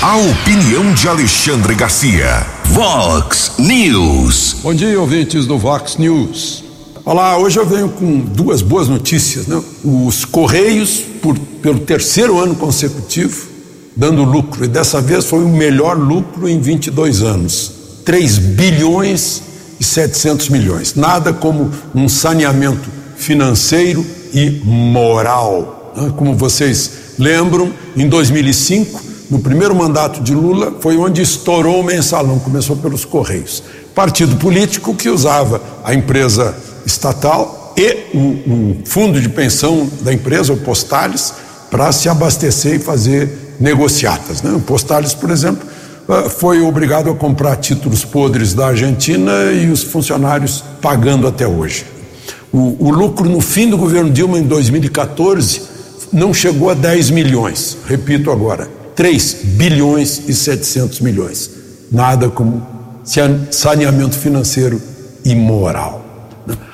A 0.00 0.16
opinião 0.16 0.94
de 0.94 1.06
Alexandre 1.06 1.74
Garcia. 1.74 2.46
Vox 2.64 3.52
News. 3.58 4.56
Bom 4.62 4.72
dia, 4.72 4.98
ouvintes 4.98 5.46
do 5.46 5.58
Vox 5.58 5.98
News. 5.98 6.64
Olá, 7.04 7.36
hoje 7.36 7.58
eu 7.58 7.66
venho 7.66 7.90
com 7.90 8.18
duas 8.20 8.62
boas 8.62 8.88
notícias. 8.88 9.46
Né? 9.46 9.62
Os 9.84 10.24
Correios, 10.24 11.00
por, 11.20 11.38
pelo 11.38 11.80
terceiro 11.80 12.40
ano 12.40 12.54
consecutivo, 12.54 13.48
dando 13.94 14.24
lucro, 14.24 14.64
e 14.64 14.68
dessa 14.68 14.98
vez 15.00 15.26
foi 15.26 15.44
o 15.44 15.48
melhor 15.48 15.98
lucro 15.98 16.48
em 16.48 16.58
22 16.58 17.20
anos 17.20 17.72
3 18.06 18.38
bilhões 18.38 19.42
e 19.78 19.84
700 19.84 20.48
milhões. 20.48 20.94
Nada 20.94 21.34
como 21.34 21.70
um 21.94 22.08
saneamento 22.08 22.97
financeiro 23.18 24.04
e 24.32 24.62
moral. 24.64 25.92
Né? 25.96 26.12
Como 26.16 26.34
vocês 26.34 26.90
lembram, 27.18 27.72
em 27.96 28.08
2005, 28.08 29.02
no 29.30 29.40
primeiro 29.40 29.74
mandato 29.74 30.22
de 30.22 30.34
Lula, 30.34 30.74
foi 30.80 30.96
onde 30.96 31.20
estourou 31.20 31.80
o 31.80 31.84
mensalão, 31.84 32.38
começou 32.38 32.76
pelos 32.76 33.04
Correios. 33.04 33.62
Partido 33.94 34.36
político 34.36 34.94
que 34.94 35.10
usava 35.10 35.60
a 35.84 35.92
empresa 35.92 36.56
estatal 36.86 37.74
e 37.76 38.16
o, 38.16 38.18
o 38.18 38.76
fundo 38.84 39.20
de 39.20 39.28
pensão 39.28 39.88
da 40.00 40.12
empresa, 40.12 40.52
o 40.52 40.56
Postales, 40.56 41.34
para 41.70 41.92
se 41.92 42.08
abastecer 42.08 42.76
e 42.76 42.78
fazer 42.78 43.56
negociatas. 43.60 44.40
Né? 44.42 44.52
O 44.52 44.60
Postales, 44.60 45.12
por 45.12 45.30
exemplo, 45.30 45.68
ah, 46.08 46.30
foi 46.30 46.62
obrigado 46.62 47.10
a 47.10 47.14
comprar 47.14 47.56
títulos 47.56 48.04
podres 48.04 48.54
da 48.54 48.68
Argentina 48.68 49.52
e 49.52 49.68
os 49.70 49.82
funcionários 49.82 50.64
pagando 50.80 51.26
até 51.26 51.46
hoje. 51.46 51.97
O, 52.52 52.76
o, 52.86 52.90
lucro 52.90 53.28
no 53.28 53.40
fim 53.40 53.68
do 53.68 53.76
governo 53.76 54.10
Dilma, 54.10 54.38
em 54.38 54.42
2014, 54.42 55.62
não 56.12 56.32
chegou 56.32 56.70
a 56.70 56.74
10 56.74 57.10
milhões. 57.10 57.76
Repito 57.86 58.30
agora, 58.30 58.68
3 58.96 59.36
bilhões 59.44 60.22
e 60.28 60.34
700 60.34 61.00
milhões. 61.00 61.50
Nada 61.92 62.28
como 62.28 62.66
saneamento 63.50 64.16
financeiro 64.16 64.80
imoral. 65.24 66.04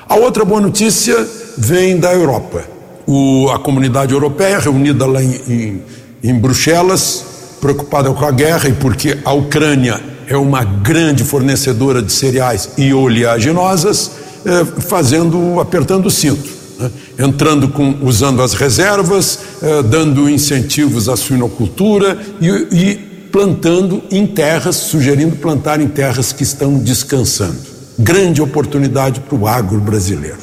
A 0.08 0.16
outra 0.16 0.44
boa 0.44 0.60
notícia 0.60 1.16
vem 1.56 1.98
da 1.98 2.12
Europa. 2.12 2.64
O, 3.06 3.48
a 3.50 3.58
comunidade 3.58 4.12
europeia, 4.12 4.58
reunida 4.58 5.06
lá 5.06 5.22
em, 5.22 5.34
em, 5.48 5.82
em 6.22 6.34
Bruxelas, 6.34 7.24
preocupada 7.60 8.12
com 8.12 8.24
a 8.24 8.30
guerra 8.30 8.68
e 8.68 8.72
porque 8.72 9.18
a 9.24 9.32
Ucrânia 9.32 10.00
é 10.26 10.37
uma 10.37 10.64
grande 10.64 11.24
fornecedora 11.24 12.02
de 12.02 12.12
cereais 12.12 12.70
e 12.76 12.92
oleaginosas, 12.92 14.10
eh, 14.44 14.64
fazendo, 14.83 15.61
apertando 15.61 16.07
o 16.07 16.11
cinto, 16.11 16.50
né? 16.78 16.90
entrando 17.18 17.68
com, 17.68 17.98
usando 18.02 18.42
as 18.42 18.54
reservas, 18.54 19.38
eh, 19.62 19.83
dando 19.83 20.28
incentivos 20.28 21.09
à 21.09 21.16
suinocultura 21.16 22.18
e, 22.40 22.48
e 22.48 22.94
plantando 23.33 24.02
em 24.11 24.26
terras, 24.26 24.76
sugerindo 24.76 25.37
plantar 25.37 25.80
em 25.80 25.88
terras 25.88 26.33
que 26.33 26.42
estão 26.42 26.78
descansando. 26.78 27.59
Grande 27.98 28.42
oportunidade 28.42 29.20
para 29.20 29.37
o 29.37 29.46
agro 29.46 29.80
brasileiro. 29.80 30.38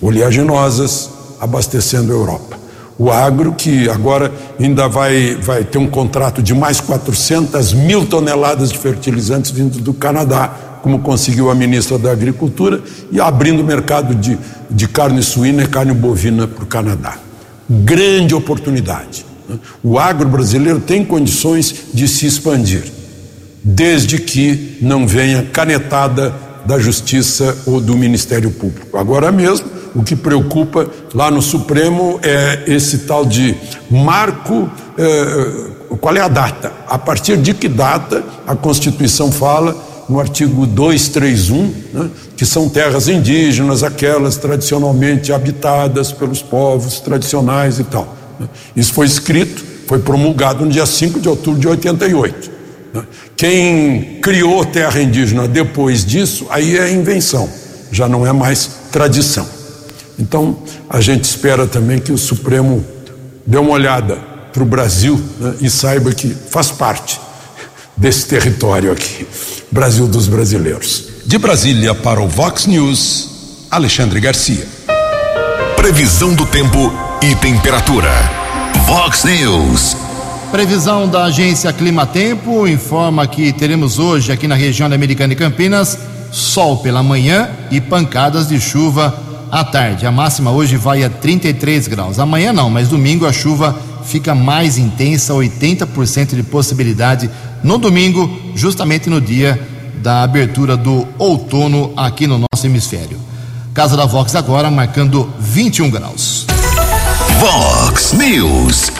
Oleaginosas 0.00 1.10
abastecendo 1.40 2.12
a 2.12 2.14
Europa. 2.14 2.56
O 2.98 3.10
agro, 3.10 3.52
que 3.52 3.88
agora 3.88 4.32
ainda 4.60 4.86
vai, 4.86 5.34
vai 5.34 5.64
ter 5.64 5.78
um 5.78 5.88
contrato 5.88 6.42
de 6.42 6.54
mais 6.54 6.80
400 6.80 7.72
mil 7.72 8.06
toneladas 8.06 8.70
de 8.70 8.78
fertilizantes 8.78 9.50
vindo 9.50 9.80
do 9.80 9.92
Canadá, 9.92 10.71
como 10.82 10.98
conseguiu 10.98 11.50
a 11.50 11.54
ministra 11.54 11.96
da 11.96 12.10
Agricultura, 12.10 12.82
e 13.10 13.20
abrindo 13.20 13.60
o 13.60 13.64
mercado 13.64 14.14
de, 14.14 14.36
de 14.68 14.88
carne 14.88 15.22
suína 15.22 15.62
e 15.62 15.68
carne 15.68 15.94
bovina 15.94 16.46
para 16.46 16.64
o 16.64 16.66
Canadá. 16.66 17.16
Grande 17.70 18.34
oportunidade. 18.34 19.24
Né? 19.48 19.58
O 19.82 19.98
agro 19.98 20.28
brasileiro 20.28 20.80
tem 20.80 21.04
condições 21.04 21.74
de 21.94 22.08
se 22.08 22.26
expandir, 22.26 22.82
desde 23.62 24.18
que 24.18 24.76
não 24.82 25.06
venha 25.06 25.44
canetada 25.44 26.34
da 26.66 26.78
Justiça 26.78 27.56
ou 27.64 27.80
do 27.80 27.96
Ministério 27.96 28.50
Público. 28.50 28.98
Agora 28.98 29.30
mesmo, 29.30 29.66
o 29.94 30.02
que 30.02 30.16
preocupa 30.16 30.88
lá 31.14 31.30
no 31.30 31.42
Supremo 31.42 32.18
é 32.22 32.64
esse 32.66 32.98
tal 32.98 33.24
de 33.24 33.54
marco. 33.90 34.68
É, 34.98 35.96
qual 36.00 36.16
é 36.16 36.20
a 36.20 36.28
data? 36.28 36.72
A 36.88 36.98
partir 36.98 37.36
de 37.36 37.54
que 37.54 37.68
data 37.68 38.24
a 38.46 38.56
Constituição 38.56 39.30
fala 39.30 39.76
no 40.12 40.20
artigo 40.20 40.66
231, 40.66 41.74
né, 41.92 42.10
que 42.36 42.44
são 42.44 42.68
terras 42.68 43.08
indígenas, 43.08 43.82
aquelas 43.82 44.36
tradicionalmente 44.36 45.32
habitadas 45.32 46.12
pelos 46.12 46.42
povos 46.42 47.00
tradicionais 47.00 47.78
e 47.78 47.84
tal. 47.84 48.14
Né. 48.38 48.46
Isso 48.76 48.92
foi 48.92 49.06
escrito, 49.06 49.64
foi 49.86 49.98
promulgado 49.98 50.64
no 50.64 50.70
dia 50.70 50.84
5 50.84 51.18
de 51.18 51.28
outubro 51.28 51.58
de 51.58 51.66
88. 51.66 52.50
Né. 52.92 53.02
Quem 53.34 54.18
criou 54.22 54.64
terra 54.66 55.00
indígena 55.00 55.48
depois 55.48 56.04
disso, 56.04 56.46
aí 56.50 56.76
é 56.76 56.92
invenção, 56.92 57.48
já 57.90 58.06
não 58.06 58.26
é 58.26 58.32
mais 58.32 58.70
tradição. 58.92 59.46
Então, 60.18 60.58
a 60.90 61.00
gente 61.00 61.24
espera 61.24 61.66
também 61.66 61.98
que 61.98 62.12
o 62.12 62.18
Supremo 62.18 62.84
dê 63.46 63.56
uma 63.56 63.72
olhada 63.72 64.16
para 64.52 64.62
o 64.62 64.66
Brasil 64.66 65.18
né, 65.40 65.54
e 65.62 65.70
saiba 65.70 66.12
que 66.12 66.28
faz 66.28 66.70
parte 66.70 67.18
desse 68.02 68.26
território 68.26 68.90
aqui, 68.90 69.24
Brasil 69.70 70.08
dos 70.08 70.26
brasileiros. 70.26 71.04
De 71.24 71.38
Brasília 71.38 71.94
para 71.94 72.20
o 72.20 72.26
Vox 72.26 72.66
News, 72.66 73.68
Alexandre 73.70 74.18
Garcia. 74.18 74.66
Previsão 75.76 76.34
do 76.34 76.44
tempo 76.44 76.92
e 77.22 77.32
temperatura. 77.36 78.10
Vox 78.86 79.22
News. 79.22 79.96
Previsão 80.50 81.08
da 81.08 81.26
agência 81.26 81.72
Climatempo 81.72 82.66
informa 82.66 83.24
que 83.24 83.52
teremos 83.52 84.00
hoje 84.00 84.32
aqui 84.32 84.48
na 84.48 84.56
região 84.56 84.88
da 84.88 84.96
Americana 84.96 85.34
e 85.34 85.36
Campinas 85.36 85.96
sol 86.32 86.78
pela 86.78 87.04
manhã 87.04 87.50
e 87.70 87.80
pancadas 87.80 88.48
de 88.48 88.58
chuva 88.58 89.16
à 89.48 89.62
tarde. 89.62 90.06
A 90.06 90.10
máxima 90.10 90.50
hoje 90.50 90.76
vai 90.76 91.04
a 91.04 91.08
33 91.08 91.86
graus. 91.86 92.18
Amanhã 92.18 92.52
não, 92.52 92.68
mas 92.68 92.88
domingo 92.88 93.26
a 93.26 93.32
chuva 93.32 93.78
fica 94.04 94.34
mais 94.34 94.76
intensa, 94.76 95.32
80% 95.32 96.34
de 96.34 96.42
possibilidade 96.42 97.30
no 97.62 97.78
domingo, 97.78 98.28
justamente 98.54 99.08
no 99.08 99.20
dia 99.20 99.58
da 100.02 100.22
abertura 100.22 100.76
do 100.76 101.06
outono 101.18 101.92
aqui 101.96 102.26
no 102.26 102.38
nosso 102.38 102.66
hemisfério. 102.66 103.18
Casa 103.72 103.96
da 103.96 104.04
Vox 104.04 104.34
agora 104.34 104.70
marcando 104.70 105.32
21 105.38 105.90
graus. 105.90 106.46
Vox 107.40 108.12
News. 108.12 108.92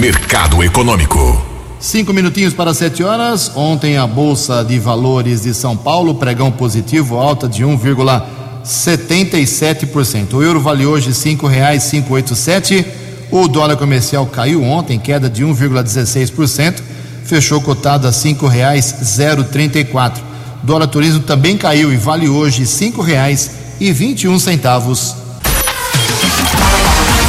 Mercado 0.00 0.62
Econômico. 0.62 1.48
Cinco 1.80 2.12
minutinhos 2.12 2.52
para 2.54 2.74
sete 2.74 3.04
horas. 3.04 3.52
Ontem 3.54 3.96
a 3.96 4.04
Bolsa 4.06 4.64
de 4.64 4.78
Valores 4.78 5.42
de 5.42 5.52
São 5.54 5.76
Paulo, 5.76 6.14
pregão 6.14 6.50
positivo, 6.50 7.18
alta 7.18 7.46
de 7.48 7.64
1,77%. 7.64 10.34
O 10.34 10.42
euro 10.42 10.60
vale 10.60 10.84
hoje 10.86 11.14
cinco 11.14 11.46
reais 11.46 11.84
cinco 11.84 12.14
oito 12.14 12.34
sete. 12.34 12.84
O 13.30 13.46
dólar 13.46 13.76
comercial 13.76 14.26
caiu 14.26 14.64
ontem, 14.64 14.98
queda 14.98 15.28
de 15.28 15.44
1,16%, 15.44 16.80
fechou 17.28 17.60
cotado 17.60 18.08
a 18.08 18.12
cinco 18.12 18.46
reais 18.46 18.94
zero 19.04 19.44
trinta 19.44 19.78
e 19.78 19.84
quatro. 19.84 20.24
Dólar 20.62 20.86
turismo 20.86 21.20
também 21.20 21.58
caiu 21.58 21.92
e 21.92 21.96
vale 21.96 22.26
hoje 22.26 22.66
cinco 22.66 23.02
reais 23.02 23.50
e 23.78 23.92
vinte 23.92 24.22
e 24.22 24.28
um 24.28 24.38
centavos. 24.38 25.14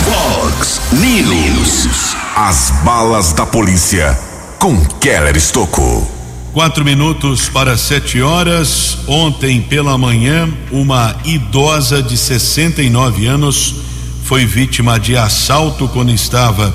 Fox 0.05 0.81
News. 0.93 2.15
As 2.33 2.71
balas 2.83 3.33
da 3.33 3.45
polícia 3.45 4.17
com 4.57 4.79
Keller 5.01 5.35
Estocou. 5.35 6.09
Quatro 6.53 6.85
minutos 6.85 7.49
para 7.49 7.77
sete 7.77 8.21
horas. 8.21 8.99
Ontem 9.05 9.61
pela 9.61 9.97
manhã, 9.97 10.49
uma 10.71 11.13
idosa 11.25 12.01
de 12.01 12.17
69 12.17 13.27
anos 13.27 13.75
foi 14.23 14.45
vítima 14.45 14.97
de 14.97 15.17
assalto 15.17 15.89
quando 15.89 16.11
estava 16.11 16.73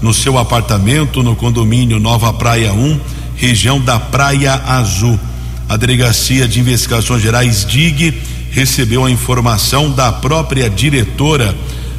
no 0.00 0.12
seu 0.12 0.38
apartamento 0.38 1.22
no 1.22 1.34
condomínio 1.34 1.98
Nova 1.98 2.32
Praia 2.32 2.72
1, 2.72 3.00
região 3.36 3.80
da 3.80 3.98
Praia 3.98 4.54
Azul. 4.66 5.18
A 5.68 5.76
Delegacia 5.76 6.46
de 6.46 6.60
Investigações 6.60 7.22
Gerais 7.22 7.64
DIG 7.64 8.14
recebeu 8.50 9.04
a 9.04 9.10
informação 9.10 9.90
da 9.90 10.12
própria 10.12 10.70
diretora 10.70 11.54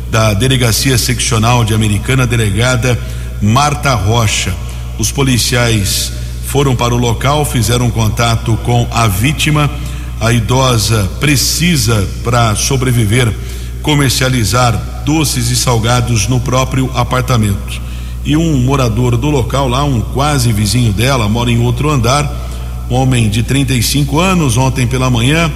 da 0.09 0.33
Delegacia 0.33 0.97
Seccional 0.97 1.65
de 1.65 1.73
Americana, 1.73 2.25
delegada 2.25 2.97
Marta 3.41 3.93
Rocha 3.93 4.53
os 4.97 5.11
policiais 5.11 6.11
foram 6.47 6.75
para 6.75 6.93
o 6.93 6.97
local, 6.97 7.45
fizeram 7.45 7.89
contato 7.89 8.57
com 8.63 8.87
a 8.91 9.07
vítima. 9.07 9.69
A 10.19 10.33
idosa 10.33 11.07
precisa, 11.19 12.07
para 12.23 12.55
sobreviver, 12.55 13.31
comercializar 13.83 15.03
doces 15.05 15.51
e 15.51 15.55
salgados 15.55 16.27
no 16.27 16.39
próprio 16.39 16.89
apartamento. 16.95 17.86
E 18.27 18.35
um 18.35 18.57
morador 18.57 19.15
do 19.15 19.29
local, 19.29 19.69
lá, 19.69 19.85
um 19.85 20.01
quase 20.01 20.51
vizinho 20.51 20.91
dela, 20.91 21.29
mora 21.29 21.49
em 21.49 21.61
outro 21.61 21.89
andar, 21.89 22.29
um 22.91 22.95
homem 22.95 23.29
de 23.29 23.41
35 23.41 24.19
anos, 24.19 24.57
ontem 24.57 24.85
pela 24.85 25.09
manhã, 25.09 25.49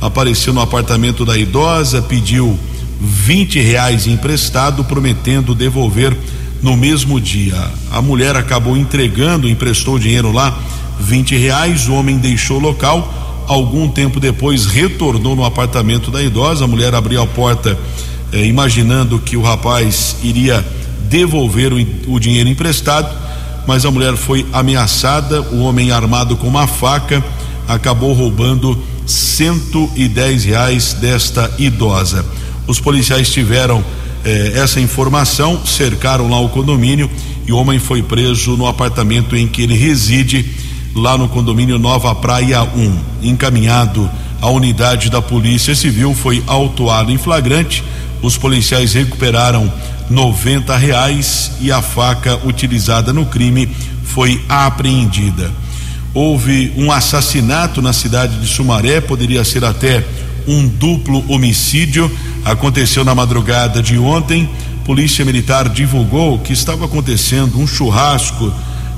apareceu 0.00 0.52
no 0.52 0.60
apartamento 0.60 1.24
da 1.24 1.38
idosa, 1.38 2.02
pediu 2.02 2.58
20 3.00 3.60
reais 3.60 4.08
emprestado, 4.08 4.82
prometendo 4.82 5.54
devolver 5.54 6.16
no 6.60 6.76
mesmo 6.76 7.20
dia. 7.20 7.70
A 7.92 8.02
mulher 8.02 8.34
acabou 8.34 8.76
entregando, 8.76 9.48
emprestou 9.48 9.96
dinheiro 9.96 10.32
lá, 10.32 10.58
20 10.98 11.36
reais. 11.36 11.86
O 11.86 11.94
homem 11.94 12.18
deixou 12.18 12.56
o 12.56 12.60
local. 12.60 13.44
Algum 13.46 13.88
tempo 13.88 14.18
depois 14.18 14.66
retornou 14.66 15.36
no 15.36 15.44
apartamento 15.44 16.10
da 16.10 16.20
idosa. 16.20 16.64
A 16.64 16.68
mulher 16.68 16.92
abriu 16.92 17.22
a 17.22 17.26
porta, 17.28 17.78
eh, 18.32 18.44
imaginando 18.46 19.20
que 19.20 19.36
o 19.36 19.42
rapaz 19.42 20.16
iria 20.24 20.66
devolver 21.08 21.72
o, 21.72 21.76
o 22.14 22.20
dinheiro 22.20 22.48
emprestado, 22.48 23.08
mas 23.66 23.84
a 23.84 23.90
mulher 23.90 24.16
foi 24.16 24.46
ameaçada. 24.52 25.42
O 25.42 25.60
homem 25.60 25.90
armado 25.90 26.36
com 26.36 26.46
uma 26.46 26.66
faca 26.66 27.22
acabou 27.66 28.12
roubando 28.12 28.78
110 29.06 30.44
reais 30.44 30.92
desta 30.94 31.50
idosa. 31.58 32.24
Os 32.66 32.80
policiais 32.80 33.30
tiveram 33.30 33.84
eh, 34.24 34.52
essa 34.56 34.80
informação, 34.80 35.64
cercaram 35.64 36.28
lá 36.28 36.40
o 36.40 36.48
condomínio 36.48 37.08
e 37.46 37.52
o 37.52 37.56
homem 37.56 37.78
foi 37.78 38.02
preso 38.02 38.56
no 38.56 38.66
apartamento 38.66 39.36
em 39.36 39.46
que 39.46 39.62
ele 39.62 39.76
reside, 39.76 40.44
lá 40.94 41.16
no 41.16 41.28
condomínio 41.28 41.78
Nova 41.78 42.12
Praia 42.14 42.62
1. 42.62 42.98
Encaminhado 43.22 44.10
à 44.40 44.50
unidade 44.50 45.10
da 45.10 45.22
Polícia 45.22 45.74
Civil, 45.74 46.12
foi 46.12 46.42
autuado 46.46 47.12
em 47.12 47.18
flagrante. 47.18 47.84
Os 48.20 48.36
policiais 48.36 48.94
recuperaram 48.94 49.72
90 50.08 50.76
reais 50.76 51.52
e 51.60 51.72
a 51.72 51.82
faca 51.82 52.40
utilizada 52.44 53.12
no 53.12 53.26
crime 53.26 53.68
foi 54.04 54.44
apreendida. 54.48 55.50
Houve 56.14 56.72
um 56.76 56.90
assassinato 56.90 57.82
na 57.82 57.92
cidade 57.92 58.40
de 58.40 58.46
Sumaré, 58.46 59.00
poderia 59.00 59.44
ser 59.44 59.64
até 59.64 60.04
um 60.46 60.66
duplo 60.66 61.24
homicídio. 61.30 62.10
Aconteceu 62.44 63.04
na 63.04 63.14
madrugada 63.14 63.82
de 63.82 63.98
ontem. 63.98 64.48
Polícia 64.84 65.24
Militar 65.24 65.68
divulgou 65.68 66.38
que 66.38 66.52
estava 66.52 66.84
acontecendo 66.84 67.58
um 67.58 67.66
churrasco 67.66 68.52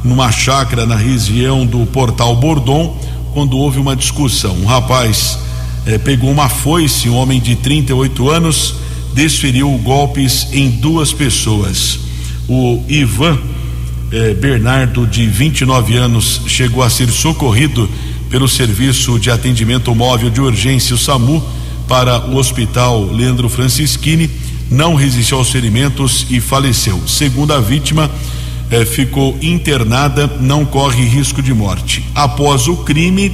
numa 0.05 0.31
chácara 0.31 0.87
na 0.87 0.95
região 0.95 1.67
do 1.67 1.85
Portal 1.87 2.37
Bordon, 2.37 2.97
quando 3.33 3.59
houve 3.59 3.79
uma 3.79 3.97
discussão. 3.97 4.55
Um 4.55 4.67
rapaz 4.67 5.39
eh, 5.87 5.99
pegou 5.99 6.31
uma 6.31 6.49
foice, 6.49 7.09
um 7.09 7.17
homem 7.17 7.41
de 7.41 7.57
38 7.57 8.31
anos, 8.31 8.75
desferiu 9.19 9.69
golpes 9.79 10.47
em 10.53 10.71
duas 10.71 11.13
pessoas. 11.13 11.99
O 12.49 12.85
Ivan 12.89 13.37
eh, 14.13 14.33
Bernardo, 14.35 15.09
de 15.09 15.27
29 15.27 15.97
anos, 15.97 16.43
chegou 16.47 16.85
a 16.85 16.89
ser 16.89 17.11
socorrido 17.11 17.91
pelo 18.31 18.49
Serviço 18.49 19.19
de 19.19 19.29
Atendimento 19.29 19.93
Móvel 19.93 20.31
de 20.31 20.41
Urgência, 20.41 20.95
o 20.95 20.99
SAMU, 20.99 21.45
para 21.89 22.27
o 22.29 22.37
Hospital 22.37 23.07
Leandro 23.13 23.49
Francischini 23.49 24.31
não 24.71 24.95
resistiu 24.95 25.39
aos 25.39 25.51
ferimentos 25.51 26.25
e 26.31 26.41
faleceu. 26.41 27.03
Segundo 27.09 27.53
a 27.53 27.59
vítima, 27.59 28.09
eh, 28.71 28.85
ficou 28.85 29.37
internada, 29.43 30.31
não 30.41 30.65
corre 30.65 31.05
risco 31.05 31.43
de 31.43 31.53
morte. 31.53 32.05
Após 32.15 32.69
o 32.69 32.77
crime, 32.85 33.33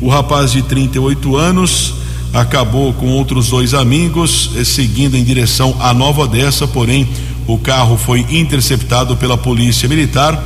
o 0.00 0.08
rapaz 0.08 0.52
de 0.52 0.62
38 0.62 1.36
anos 1.36 2.05
acabou 2.36 2.92
com 2.92 3.08
outros 3.08 3.48
dois 3.48 3.72
amigos 3.72 4.50
eh, 4.56 4.64
seguindo 4.64 5.16
em 5.16 5.24
direção 5.24 5.74
à 5.80 5.94
Nova 5.94 6.22
Odessa, 6.22 6.68
porém 6.68 7.08
o 7.46 7.56
carro 7.56 7.96
foi 7.96 8.26
interceptado 8.30 9.16
pela 9.16 9.38
polícia 9.38 9.88
militar. 9.88 10.38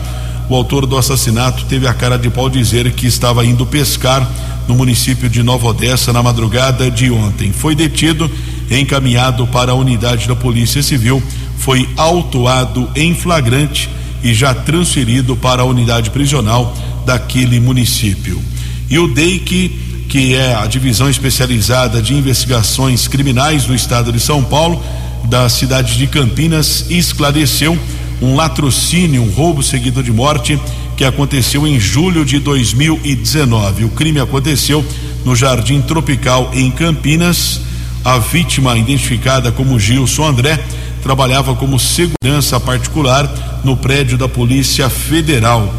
O 0.48 0.54
autor 0.54 0.86
do 0.86 0.96
assassinato 0.96 1.64
teve 1.64 1.88
a 1.88 1.94
cara 1.94 2.16
de 2.16 2.30
pau 2.30 2.48
dizer 2.48 2.92
que 2.92 3.08
estava 3.08 3.44
indo 3.44 3.66
pescar 3.66 4.28
no 4.68 4.74
município 4.76 5.28
de 5.28 5.42
Nova 5.42 5.66
Odessa 5.66 6.12
na 6.12 6.22
madrugada 6.22 6.88
de 6.88 7.10
ontem. 7.10 7.52
Foi 7.52 7.74
detido 7.74 8.30
encaminhado 8.70 9.46
para 9.48 9.72
a 9.72 9.74
unidade 9.74 10.28
da 10.28 10.36
Polícia 10.36 10.82
Civil, 10.84 11.20
foi 11.58 11.88
autuado 11.96 12.88
em 12.94 13.14
flagrante 13.14 13.90
e 14.22 14.32
já 14.32 14.54
transferido 14.54 15.34
para 15.34 15.62
a 15.62 15.64
unidade 15.64 16.10
prisional 16.10 16.76
daquele 17.04 17.58
município. 17.58 18.40
E 18.88 18.96
o 18.98 19.08
DEIC, 19.08 19.89
que 20.10 20.34
é 20.34 20.56
a 20.56 20.66
divisão 20.66 21.08
especializada 21.08 22.02
de 22.02 22.14
investigações 22.14 23.06
criminais 23.06 23.64
do 23.64 23.72
estado 23.72 24.12
de 24.12 24.18
São 24.18 24.42
Paulo, 24.42 24.82
da 25.26 25.48
cidade 25.48 25.96
de 25.96 26.08
Campinas, 26.08 26.86
esclareceu 26.90 27.78
um 28.20 28.34
latrocínio, 28.34 29.22
um 29.22 29.30
roubo 29.30 29.62
seguido 29.62 30.02
de 30.02 30.10
morte 30.10 30.60
que 30.96 31.04
aconteceu 31.04 31.64
em 31.64 31.78
julho 31.78 32.24
de 32.24 32.40
2019. 32.40 33.84
O 33.84 33.90
crime 33.90 34.18
aconteceu 34.18 34.84
no 35.24 35.36
Jardim 35.36 35.80
Tropical 35.80 36.50
em 36.52 36.72
Campinas 36.72 37.60
a 38.04 38.18
vítima, 38.18 38.76
identificada 38.76 39.52
como 39.52 39.78
Gilson 39.78 40.26
André, 40.26 40.58
trabalhava 41.04 41.54
como 41.54 41.78
segurança 41.78 42.58
particular 42.58 43.60
no 43.62 43.76
prédio 43.76 44.18
da 44.18 44.28
Polícia 44.28 44.90
Federal. 44.90 45.72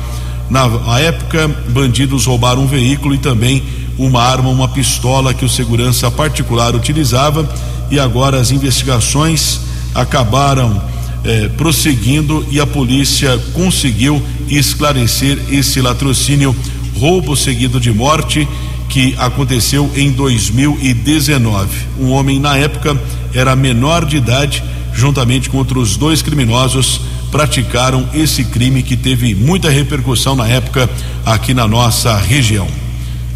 Na 0.49 0.99
época, 0.99 1.49
bandidos 1.69 2.25
roubaram 2.25 2.63
um 2.63 2.67
veículo 2.67 3.13
e 3.15 3.17
também 3.17 3.63
uma 4.05 4.23
arma, 4.23 4.49
uma 4.49 4.67
pistola 4.67 5.33
que 5.33 5.45
o 5.45 5.49
segurança 5.49 6.09
particular 6.09 6.75
utilizava. 6.75 7.47
E 7.89 7.99
agora 7.99 8.39
as 8.39 8.51
investigações 8.51 9.59
acabaram 9.93 10.81
eh, 11.23 11.49
prosseguindo 11.57 12.45
e 12.49 12.59
a 12.59 12.65
polícia 12.65 13.37
conseguiu 13.53 14.21
esclarecer 14.47 15.37
esse 15.49 15.81
latrocínio 15.81 16.55
roubo 16.97 17.35
seguido 17.35 17.79
de 17.79 17.91
morte 17.91 18.47
que 18.89 19.15
aconteceu 19.17 19.89
em 19.95 20.11
2019. 20.11 21.69
Um 21.99 22.11
homem 22.11 22.39
na 22.39 22.57
época 22.57 22.99
era 23.33 23.55
menor 23.55 24.05
de 24.05 24.17
idade, 24.17 24.63
juntamente 24.93 25.49
com 25.49 25.57
outros 25.57 25.95
dois 25.95 26.21
criminosos, 26.21 27.01
praticaram 27.31 28.07
esse 28.13 28.43
crime 28.43 28.83
que 28.83 28.97
teve 28.97 29.33
muita 29.33 29.69
repercussão 29.69 30.35
na 30.35 30.47
época 30.47 30.89
aqui 31.25 31.53
na 31.53 31.67
nossa 31.67 32.17
região. 32.17 32.80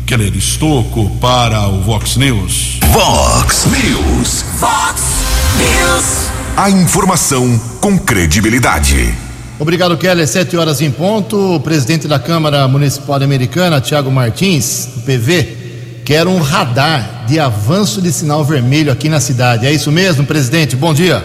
Keller 0.06 0.36
Estocco 0.36 1.10
para 1.20 1.68
o 1.68 1.82
Vox 1.82 2.16
News. 2.16 2.80
Vox 2.92 3.66
News. 3.66 4.44
Fox 4.60 5.02
News. 5.58 6.30
A 6.56 6.70
informação 6.70 7.60
com 7.82 7.98
credibilidade. 7.98 9.16
Obrigado, 9.60 9.98
Keller. 9.98 10.28
Sete 10.28 10.56
horas 10.56 10.80
em 10.80 10.92
ponto. 10.92 11.56
O 11.56 11.60
presidente 11.60 12.08
da 12.08 12.20
Câmara 12.20 12.68
Municipal 12.68 13.16
Americana, 13.16 13.82
Tiago 13.82 14.12
Martins, 14.12 14.90
do 14.94 15.02
PV, 15.02 16.02
quer 16.06 16.28
um 16.28 16.38
radar 16.40 17.26
de 17.28 17.40
avanço 17.40 18.00
de 18.00 18.14
sinal 18.14 18.46
vermelho 18.46 18.92
aqui 18.92 19.10
na 19.10 19.20
cidade. 19.20 19.66
É 19.66 19.74
isso 19.74 19.92
mesmo, 19.92 20.24
presidente? 20.24 20.76
Bom 20.76 20.94
dia. 20.94 21.24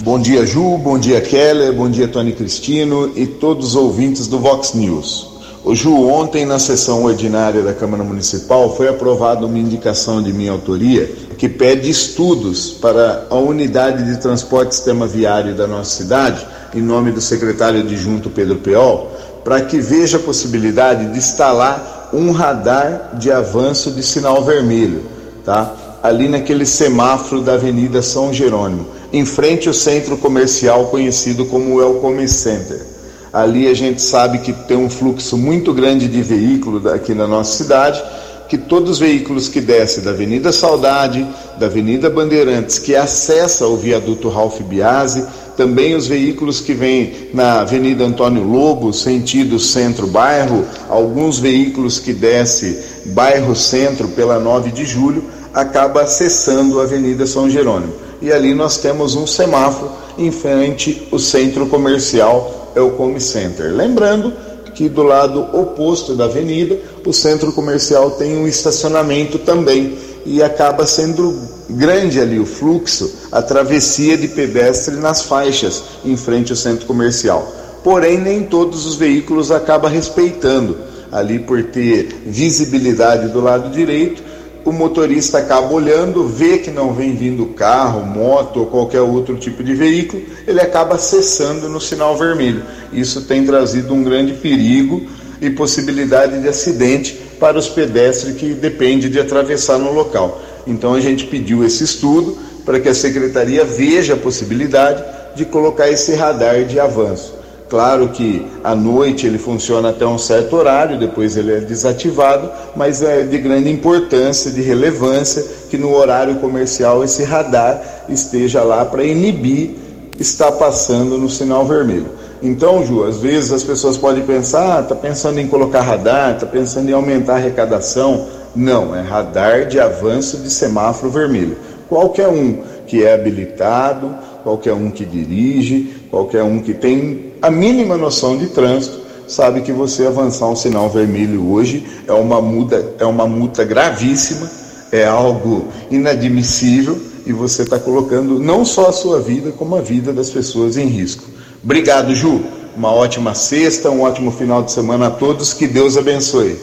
Bom 0.00 0.20
dia, 0.20 0.44
Ju. 0.44 0.76
Bom 0.76 0.98
dia, 0.98 1.22
Keller. 1.22 1.72
Bom 1.72 1.88
dia, 1.88 2.06
Tony 2.06 2.32
Cristino 2.32 3.10
e 3.16 3.24
todos 3.24 3.68
os 3.68 3.74
ouvintes 3.76 4.26
do 4.26 4.38
Vox 4.38 4.74
News. 4.74 5.33
Ju, 5.72 6.08
ontem 6.08 6.44
na 6.44 6.58
sessão 6.58 7.04
ordinária 7.04 7.62
da 7.62 7.72
Câmara 7.72 8.04
Municipal 8.04 8.76
foi 8.76 8.86
aprovada 8.86 9.46
uma 9.46 9.58
indicação 9.58 10.22
de 10.22 10.30
minha 10.30 10.52
autoria 10.52 11.10
que 11.38 11.48
pede 11.48 11.88
estudos 11.88 12.70
para 12.70 13.26
a 13.30 13.36
unidade 13.36 14.04
de 14.04 14.20
transporte 14.20 14.72
e 14.72 14.74
sistema 14.74 15.06
viário 15.06 15.54
da 15.54 15.66
nossa 15.66 15.90
cidade 15.96 16.46
em 16.74 16.82
nome 16.82 17.12
do 17.12 17.20
secretário 17.20 17.80
adjunto 17.80 18.28
Pedro 18.28 18.56
Peol, 18.56 19.10
para 19.42 19.62
que 19.62 19.78
veja 19.78 20.18
a 20.18 20.20
possibilidade 20.20 21.10
de 21.10 21.18
instalar 21.18 22.10
um 22.12 22.30
radar 22.30 23.12
de 23.14 23.32
avanço 23.32 23.90
de 23.90 24.02
sinal 24.02 24.44
vermelho, 24.44 25.02
tá? 25.44 25.74
Ali 26.02 26.28
naquele 26.28 26.66
semáforo 26.66 27.40
da 27.40 27.54
Avenida 27.54 28.02
São 28.02 28.32
Jerônimo, 28.32 28.86
em 29.12 29.24
frente 29.24 29.68
ao 29.68 29.74
centro 29.74 30.18
comercial 30.18 30.86
conhecido 30.86 31.46
como 31.46 31.76
Welcome 31.76 32.28
Center. 32.28 32.93
Ali 33.34 33.66
a 33.66 33.74
gente 33.74 34.00
sabe 34.00 34.38
que 34.38 34.52
tem 34.52 34.76
um 34.76 34.88
fluxo 34.88 35.36
muito 35.36 35.74
grande 35.74 36.06
de 36.06 36.22
veículos 36.22 36.86
aqui 36.86 37.12
na 37.14 37.26
nossa 37.26 37.56
cidade, 37.56 38.00
que 38.48 38.56
todos 38.56 38.92
os 38.92 38.98
veículos 39.00 39.48
que 39.48 39.60
descem 39.60 40.04
da 40.04 40.12
Avenida 40.12 40.52
Saudade, 40.52 41.26
da 41.58 41.66
Avenida 41.66 42.08
Bandeirantes, 42.08 42.78
que 42.78 42.94
acessa 42.94 43.66
o 43.66 43.76
viaduto 43.76 44.28
Ralph 44.28 44.60
Biasi, 44.60 45.26
também 45.56 45.96
os 45.96 46.06
veículos 46.06 46.60
que 46.60 46.74
vêm 46.74 47.30
na 47.34 47.62
Avenida 47.62 48.04
Antônio 48.04 48.44
Lobo, 48.44 48.92
sentido 48.92 49.58
centro-bairro, 49.58 50.64
alguns 50.88 51.40
veículos 51.40 51.98
que 51.98 52.12
descem 52.12 52.78
bairro-centro 53.06 54.06
pela 54.10 54.38
9 54.38 54.70
de 54.70 54.84
julho, 54.84 55.24
acaba 55.52 56.02
acessando 56.02 56.80
a 56.80 56.84
Avenida 56.84 57.26
São 57.26 57.50
Jerônimo. 57.50 57.94
E 58.22 58.30
ali 58.30 58.54
nós 58.54 58.78
temos 58.78 59.16
um 59.16 59.26
semáforo 59.26 59.90
em 60.16 60.30
frente 60.30 61.08
ao 61.10 61.18
centro 61.18 61.66
comercial 61.66 62.60
Elcome 62.74 63.20
Center. 63.20 63.72
Lembrando 63.74 64.32
que 64.74 64.88
do 64.88 65.02
lado 65.02 65.40
oposto 65.52 66.14
da 66.14 66.24
avenida, 66.24 66.78
o 67.06 67.12
centro 67.12 67.52
comercial 67.52 68.12
tem 68.12 68.36
um 68.36 68.46
estacionamento 68.46 69.38
também 69.38 69.96
e 70.26 70.42
acaba 70.42 70.86
sendo 70.86 71.38
grande 71.70 72.20
ali 72.20 72.38
o 72.38 72.46
fluxo, 72.46 73.28
a 73.30 73.40
travessia 73.40 74.16
de 74.16 74.28
pedestre 74.28 74.96
nas 74.96 75.22
faixas 75.22 75.82
em 76.04 76.16
frente 76.16 76.50
ao 76.52 76.56
centro 76.56 76.86
comercial. 76.86 77.52
Porém, 77.82 78.18
nem 78.18 78.42
todos 78.44 78.86
os 78.86 78.96
veículos 78.96 79.50
acabam 79.50 79.90
respeitando 79.90 80.76
ali 81.12 81.38
por 81.38 81.62
ter 81.64 82.22
visibilidade 82.26 83.28
do 83.28 83.40
lado 83.40 83.70
direito. 83.70 84.22
O 84.64 84.72
motorista 84.72 85.38
acaba 85.38 85.70
olhando, 85.72 86.26
vê 86.26 86.56
que 86.56 86.70
não 86.70 86.94
vem 86.94 87.14
vindo 87.14 87.44
carro, 87.48 88.06
moto 88.06 88.60
ou 88.60 88.66
qualquer 88.66 89.02
outro 89.02 89.36
tipo 89.36 89.62
de 89.62 89.74
veículo, 89.74 90.22
ele 90.46 90.58
acaba 90.58 90.96
cessando 90.96 91.68
no 91.68 91.78
sinal 91.78 92.16
vermelho. 92.16 92.62
Isso 92.90 93.22
tem 93.22 93.44
trazido 93.44 93.92
um 93.92 94.02
grande 94.02 94.32
perigo 94.32 95.02
e 95.38 95.50
possibilidade 95.50 96.40
de 96.40 96.48
acidente 96.48 97.12
para 97.38 97.58
os 97.58 97.68
pedestres 97.68 98.36
que 98.36 98.54
dependem 98.54 99.10
de 99.10 99.20
atravessar 99.20 99.78
no 99.78 99.92
local. 99.92 100.40
Então 100.66 100.94
a 100.94 101.00
gente 101.00 101.26
pediu 101.26 101.62
esse 101.62 101.84
estudo 101.84 102.38
para 102.64 102.80
que 102.80 102.88
a 102.88 102.94
secretaria 102.94 103.64
veja 103.64 104.14
a 104.14 104.16
possibilidade 104.16 105.04
de 105.36 105.44
colocar 105.44 105.90
esse 105.90 106.14
radar 106.14 106.64
de 106.64 106.80
avanço. 106.80 107.43
Claro 107.74 108.10
que 108.10 108.46
à 108.62 108.72
noite 108.72 109.26
ele 109.26 109.36
funciona 109.36 109.88
até 109.88 110.06
um 110.06 110.16
certo 110.16 110.54
horário, 110.54 110.96
depois 110.96 111.36
ele 111.36 111.54
é 111.54 111.58
desativado, 111.58 112.48
mas 112.76 113.02
é 113.02 113.24
de 113.24 113.36
grande 113.36 113.68
importância, 113.68 114.48
de 114.52 114.62
relevância 114.62 115.44
que 115.68 115.76
no 115.76 115.92
horário 115.92 116.36
comercial 116.36 117.02
esse 117.02 117.24
radar 117.24 117.82
esteja 118.08 118.62
lá 118.62 118.84
para 118.84 119.02
inibir 119.02 119.72
estar 120.20 120.52
passando 120.52 121.18
no 121.18 121.28
sinal 121.28 121.66
vermelho. 121.66 122.10
Então, 122.40 122.86
Ju, 122.86 123.02
às 123.02 123.18
vezes 123.18 123.50
as 123.50 123.64
pessoas 123.64 123.96
podem 123.96 124.22
pensar, 124.22 124.78
ah, 124.78 124.82
tá 124.84 124.94
pensando 124.94 125.40
em 125.40 125.48
colocar 125.48 125.80
radar, 125.80 126.38
tá 126.38 126.46
pensando 126.46 126.88
em 126.88 126.92
aumentar 126.92 127.32
a 127.32 127.36
arrecadação. 127.38 128.28
Não, 128.54 128.94
é 128.94 129.00
radar 129.00 129.66
de 129.66 129.80
avanço 129.80 130.36
de 130.36 130.48
semáforo 130.48 131.10
vermelho. 131.10 131.56
Qualquer 131.88 132.28
um 132.28 132.62
que 132.86 133.02
é 133.02 133.14
habilitado, 133.14 134.14
qualquer 134.44 134.74
um 134.74 134.90
que 134.90 135.04
dirige, 135.04 135.93
qualquer 136.14 136.44
um 136.44 136.60
que 136.60 136.72
tem 136.72 137.32
a 137.42 137.50
mínima 137.50 137.96
noção 137.96 138.38
de 138.38 138.46
trânsito, 138.46 139.00
sabe 139.26 139.62
que 139.62 139.72
você 139.72 140.06
avançar 140.06 140.46
um 140.46 140.54
sinal 140.54 140.88
vermelho 140.88 141.50
hoje 141.50 141.84
é 142.06 142.12
uma 142.12 142.40
multa, 142.40 142.94
é 143.00 143.04
uma 143.04 143.26
multa 143.26 143.64
gravíssima, 143.64 144.48
é 144.92 145.04
algo 145.04 145.66
inadmissível 145.90 146.96
e 147.26 147.32
você 147.32 147.62
está 147.62 147.80
colocando 147.80 148.38
não 148.38 148.64
só 148.64 148.90
a 148.90 148.92
sua 148.92 149.20
vida, 149.20 149.50
como 149.50 149.74
a 149.74 149.80
vida 149.80 150.12
das 150.12 150.30
pessoas 150.30 150.76
em 150.76 150.86
risco. 150.86 151.24
Obrigado, 151.64 152.14
Ju. 152.14 152.42
Uma 152.76 152.92
ótima 152.92 153.34
sexta, 153.34 153.90
um 153.90 154.02
ótimo 154.02 154.30
final 154.30 154.62
de 154.62 154.70
semana 154.70 155.08
a 155.08 155.10
todos. 155.10 155.52
Que 155.52 155.66
Deus 155.66 155.96
abençoe. 155.96 156.56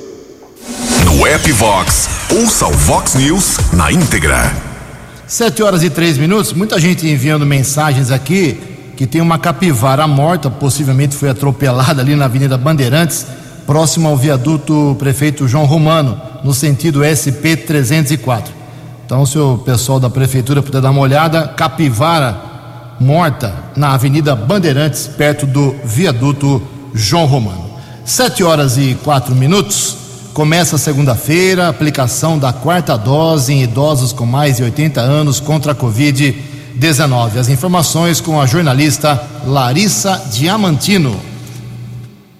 No 1.03 1.27
app 1.27 1.51
Vox, 1.51 2.07
ouça 2.39 2.67
o 2.67 2.71
Vox 2.71 3.15
News 3.15 3.57
na 3.73 3.91
íntegra. 3.91 4.55
Sete 5.27 5.63
horas 5.63 5.83
e 5.83 5.89
três 5.89 6.17
minutos. 6.17 6.53
Muita 6.53 6.79
gente 6.79 7.07
enviando 7.07 7.45
mensagens 7.45 8.11
aqui 8.11 8.70
que 8.95 9.08
tem 9.08 9.21
uma 9.21 9.39
capivara 9.39 10.08
morta, 10.08 10.49
possivelmente 10.49 11.15
foi 11.15 11.30
atropelada 11.30 12.01
ali 12.01 12.15
na 12.15 12.25
Avenida 12.25 12.58
Bandeirantes, 12.58 13.25
próximo 13.65 14.08
ao 14.08 14.17
viaduto 14.17 14.95
prefeito 14.99 15.47
João 15.47 15.65
Romano, 15.65 16.19
no 16.43 16.54
sentido 16.54 17.01
SP 17.04 17.56
304. 17.56 18.54
Então, 19.06 19.25
se 19.25 19.38
o 19.38 19.58
pessoal 19.58 19.99
da 19.99 20.10
prefeitura 20.10 20.62
puder 20.62 20.82
dar 20.82 20.91
uma 20.91 21.01
olhada, 21.01 21.47
capivara 21.47 22.51
morta 22.99 23.54
na 23.75 23.93
Avenida 23.93 24.36
Bandeirantes, 24.36 25.08
perto 25.08 25.45
do 25.45 25.75
viaduto 25.84 26.62
João 26.93 27.25
Romano. 27.25 27.71
Sete 28.06 28.43
horas 28.43 28.77
e 28.77 28.95
quatro 29.04 29.36
minutos. 29.36 29.97
Começa 30.34 30.77
segunda-feira 30.77 31.67
aplicação 31.67 32.39
da 32.39 32.54
quarta 32.54 32.97
dose 32.97 33.54
em 33.54 33.63
idosos 33.63 34.13
com 34.13 34.25
mais 34.25 34.58
de 34.58 34.63
80 34.63 35.01
anos 35.01 35.39
contra 35.39 35.73
a 35.73 35.75
Covid-19. 35.75 36.50
As 37.39 37.49
informações 37.49 38.21
com 38.21 38.39
a 38.39 38.45
jornalista 38.45 39.21
Larissa 39.45 40.21
Diamantino. 40.31 41.31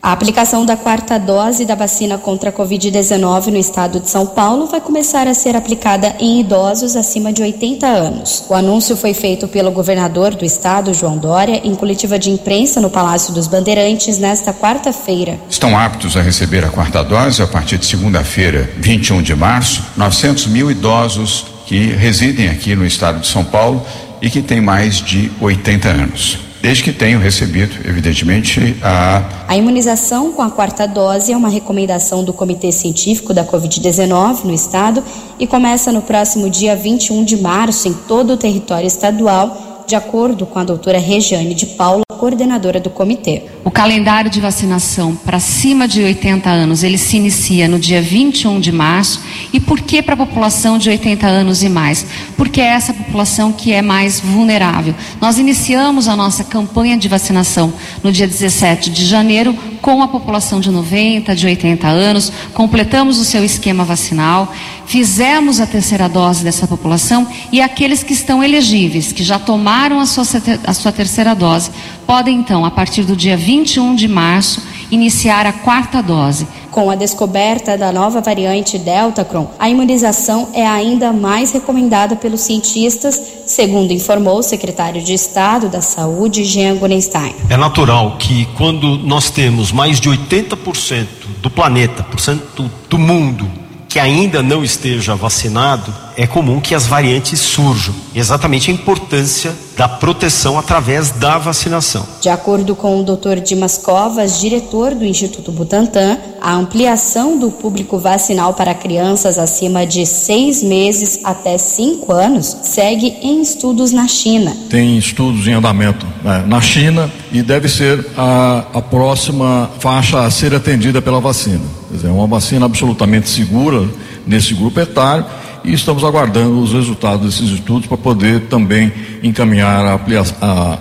A 0.04 0.14
aplicação 0.14 0.66
da 0.66 0.76
quarta 0.76 1.20
dose 1.20 1.64
da 1.64 1.76
vacina 1.76 2.18
contra 2.18 2.50
a 2.50 2.54
Covid-19 2.54 3.48
no 3.48 3.58
estado 3.58 4.00
de 4.00 4.10
São 4.10 4.26
Paulo 4.26 4.66
vai 4.66 4.82
começar 4.82 5.28
a 5.28 5.34
ser 5.36 5.56
aplicada 5.56 6.16
em 6.20 6.40
idosos 6.40 6.96
acima 6.96 7.32
de 7.32 7.44
80 7.44 7.86
anos. 7.86 8.44
O 8.50 8.56
anúncio 8.56 8.98
foi 8.98 9.14
feito 9.14 9.48
pelo 9.48 9.70
governador 9.70 10.34
do 10.34 10.44
estado, 10.44 10.92
João 10.92 11.20
Dória, 11.20 11.62
em 11.64 11.76
coletiva 11.76 12.18
de 12.18 12.32
imprensa 12.32 12.82
no 12.82 12.90
Palácio 12.90 13.32
dos 13.32 13.46
Bandeirantes 13.46 14.18
nesta 14.18 14.52
quarta-feira. 14.52 15.40
Estão 15.48 15.78
aptos 15.78 16.18
a 16.18 16.22
receber 16.22 16.66
a 16.66 16.70
quarta 16.70 17.04
dose 17.04 17.44
a 17.44 17.48
partir 17.48 17.78
de 17.78 17.86
segunda-feira, 17.86 18.72
21 18.78 19.22
de 19.22 19.36
março, 19.36 19.84
900 19.96 20.48
mil 20.48 20.72
idosos 20.72 21.46
que 21.68 21.94
residem 21.94 22.50
aqui 22.50 22.76
no 22.76 22.86
estado 22.88 23.20
de 23.20 23.28
São 23.28 23.44
Paulo 23.44 23.86
e 24.22 24.30
que 24.30 24.42
têm 24.42 24.62
mais 24.62 25.02
de 25.02 25.32
80 25.40 25.90
anos 25.90 26.52
desde 26.62 26.84
que 26.84 26.94
tenham 26.94 27.20
recebido, 27.20 27.76
evidentemente, 27.84 28.78
a. 28.84 29.24
A 29.48 29.58
imunização 29.58 30.32
com 30.32 30.42
a 30.42 30.50
quarta 30.50 30.88
dose 30.88 31.32
é 31.32 31.36
uma 31.36 31.50
recomendação 31.50 32.24
do 32.24 32.32
Comitê 32.32 32.72
Científico 32.72 33.34
da 33.34 33.44
Covid-19 33.44 34.44
no 34.44 34.54
estado 34.54 35.04
e 35.40 35.48
começa 35.48 35.92
no 35.92 36.02
próximo 36.02 36.50
dia 36.50 36.76
21 36.76 37.24
de 37.24 37.36
março 37.36 37.88
em 37.88 37.94
todo 37.94 38.34
o 38.34 38.38
território 38.38 38.88
estadual, 38.88 39.71
de 39.92 39.96
acordo 39.98 40.46
com 40.46 40.58
a 40.58 40.64
doutora 40.64 40.98
Regiane 40.98 41.54
de 41.54 41.66
Paula 41.66 42.04
coordenadora 42.18 42.80
do 42.80 42.90
comitê. 42.90 43.44
O 43.66 43.70
calendário 43.70 44.32
de 44.32 44.40
vacinação 44.40 45.14
para 45.16 45.38
cima 45.38 45.86
de 45.86 46.02
80 46.02 46.50
anos, 46.50 46.82
ele 46.82 46.98
se 46.98 47.18
inicia 47.18 47.68
no 47.68 47.78
dia 47.78 48.02
21 48.02 48.62
de 48.62 48.72
março. 48.72 49.22
E 49.52 49.60
por 49.60 49.82
que 49.82 50.02
para 50.02 50.14
a 50.14 50.18
população 50.18 50.78
de 50.78 50.90
80 50.90 51.28
anos 51.28 51.62
e 51.62 51.68
mais? 51.68 52.06
Porque 52.38 52.62
é 52.62 52.68
essa 52.68 52.94
população 52.94 53.52
que 53.52 53.74
é 53.74 53.82
mais 53.82 54.22
vulnerável. 54.22 54.96
Nós 55.20 55.38
iniciamos 55.38 56.08
a 56.08 56.16
nossa 56.16 56.46
campanha 56.46 56.96
de 56.96 57.10
vacinação 57.10 57.74
no 58.02 58.14
dia 58.14 58.28
17 58.28 58.92
de 58.92 59.06
janeiro 59.06 59.54
com 59.82 60.02
a 60.02 60.08
população 60.08 60.60
de 60.60 60.70
90, 60.70 61.36
de 61.36 61.46
80 61.48 61.88
anos, 61.88 62.32
completamos 62.54 63.18
o 63.18 63.26
seu 63.26 63.44
esquema 63.44 63.84
vacinal, 63.84 64.54
fizemos 64.86 65.60
a 65.60 65.66
terceira 65.66 66.08
dose 66.08 66.44
dessa 66.44 66.68
população 66.68 67.28
e 67.52 67.62
aqueles 67.62 68.04
que 68.04 68.14
estão 68.14 68.44
elegíveis, 68.44 69.12
que 69.12 69.24
já 69.24 69.40
tomaram 69.40 70.00
a 70.00 70.06
sua, 70.06 70.24
a 70.66 70.74
sua 70.74 70.92
terceira 70.92 71.34
dose, 71.34 71.72
podem 72.06 72.38
então, 72.38 72.64
a 72.64 72.72
partir 72.72 73.04
do 73.04 73.16
dia 73.16 73.36
21 73.36 73.96
de 73.96 74.08
março, 74.08 74.62
iniciar 74.92 75.46
a 75.46 75.54
quarta 75.54 76.02
dose. 76.02 76.48
Com 76.72 76.90
a 76.90 76.96
descoberta 76.96 77.78
da 77.78 77.92
nova 77.92 78.22
variante 78.22 78.80
Deltacron, 78.80 79.52
a 79.60 79.70
imunização 79.70 80.48
é 80.54 80.66
ainda 80.66 81.12
mais 81.12 81.52
recomendada 81.52 82.16
pelos 82.16 82.40
cientistas, 82.42 83.22
segundo 83.46 83.92
informou 83.92 84.40
o 84.40 84.44
secretário 84.44 85.02
de 85.02 85.14
Estado 85.14 85.68
da 85.68 85.82
Saúde, 85.82 86.46
Jean 86.46 86.78
Gunenstein. 86.78 87.36
É 87.50 87.58
natural 87.58 88.16
que 88.18 88.46
quando 88.58 88.98
nós 89.00 89.30
temos 89.30 89.74
mais 89.74 90.00
de 90.00 90.10
80% 90.10 91.08
do 91.42 91.50
planeta, 91.50 92.04
porcento 92.04 92.72
do 92.90 92.98
mundo, 92.98 93.61
que 93.92 94.00
ainda 94.00 94.42
não 94.42 94.64
esteja 94.64 95.16
vacinado, 95.16 95.94
é 96.16 96.26
comum 96.26 96.62
que 96.62 96.74
as 96.74 96.88
variantes 96.88 97.42
surjam. 97.42 97.94
E 98.16 98.20
exatamente 98.20 98.72
a 98.72 98.74
importância 98.74 99.54
da 99.76 99.86
proteção 99.86 100.58
através 100.58 101.12
da 101.12 101.38
vacinação. 101.38 102.08
De 102.22 102.30
acordo 102.30 102.74
com 102.74 103.02
o 103.02 103.04
Dr. 103.04 103.42
Dimas 103.44 103.78
Covas, 103.78 104.40
diretor 104.40 104.96
do 104.96 105.04
Instituto 105.04 105.52
Butantan, 105.52 106.18
a 106.40 106.54
ampliação 106.54 107.38
do 107.38 107.52
público 107.52 108.00
vacinal 108.00 108.54
para 108.54 108.74
crianças 108.74 109.38
acima 109.38 109.86
de 109.86 110.06
seis 110.06 110.64
meses 110.64 111.20
até 111.26 111.58
cinco 111.58 112.14
anos 112.14 112.46
segue 112.64 113.18
em 113.22 113.42
estudos 113.42 113.92
na 113.92 114.08
China. 114.08 114.56
Tem 114.70 114.98
estudos 114.98 115.46
em 115.48 115.54
andamento 115.54 116.06
né, 116.24 116.46
na 116.48 116.62
China 116.62 117.12
e 117.30 117.42
deve 117.42 117.68
ser 117.68 118.06
a, 118.18 118.64
a 118.74 118.82
próxima 118.82 119.70
faixa 119.80 120.22
a 120.22 120.32
ser 120.32 120.56
atendida 120.56 121.02
pela 121.02 121.20
vacina. 121.20 121.81
É 122.04 122.10
uma 122.10 122.28
vacina 122.28 122.66
absolutamente 122.66 123.30
segura 123.30 123.88
nesse 124.26 124.54
grupo 124.54 124.80
etário 124.80 125.26
e 125.64 125.74
estamos 125.74 126.04
aguardando 126.04 126.60
os 126.60 126.74
resultados 126.74 127.26
desses 127.26 127.52
estudos 127.52 127.88
para 127.88 127.98
poder 127.98 128.48
também 128.48 128.92
encaminhar 129.22 129.86
a, 129.86 130.00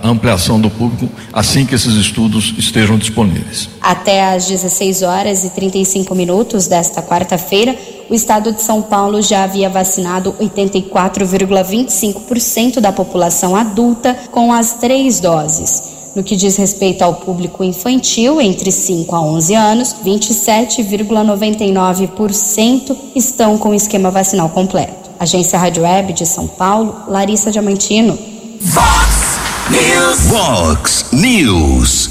ampliação 0.03 0.59
do 0.59 0.69
público 0.69 1.07
assim 1.31 1.65
que 1.65 1.73
esses 1.75 1.93
estudos 1.95 2.53
estejam 2.57 2.97
disponíveis. 2.97 3.69
Até 3.79 4.33
às 4.33 4.47
16 4.47 5.03
horas 5.03 5.43
e 5.43 5.51
35 5.51 6.15
minutos 6.15 6.65
desta 6.67 7.03
quarta-feira, 7.03 7.75
o 8.09 8.15
estado 8.15 8.51
de 8.51 8.61
São 8.61 8.81
Paulo 8.81 9.21
já 9.21 9.43
havia 9.43 9.69
vacinado 9.69 10.33
84,25% 10.33 12.79
da 12.79 12.91
população 12.91 13.55
adulta 13.55 14.17
com 14.31 14.51
as 14.51 14.73
três 14.75 15.19
doses. 15.19 15.90
No 16.13 16.23
que 16.23 16.35
diz 16.35 16.57
respeito 16.57 17.03
ao 17.03 17.15
público 17.15 17.63
infantil, 17.63 18.41
entre 18.41 18.69
5 18.69 19.15
a 19.15 19.21
11 19.21 19.55
anos, 19.55 19.95
27,99% 20.05 22.97
estão 23.15 23.57
com 23.57 23.69
o 23.69 23.73
esquema 23.73 24.11
vacinal 24.11 24.49
completo. 24.49 25.09
Agência 25.17 25.57
Rádio 25.57 25.83
Web 25.83 26.11
de 26.11 26.25
São 26.25 26.47
Paulo, 26.47 27.03
Larissa 27.07 27.49
Diamantino. 27.49 28.19
Vox 28.59 29.39
News. 29.69 30.19
Vox 30.27 31.05
News. 31.13 32.09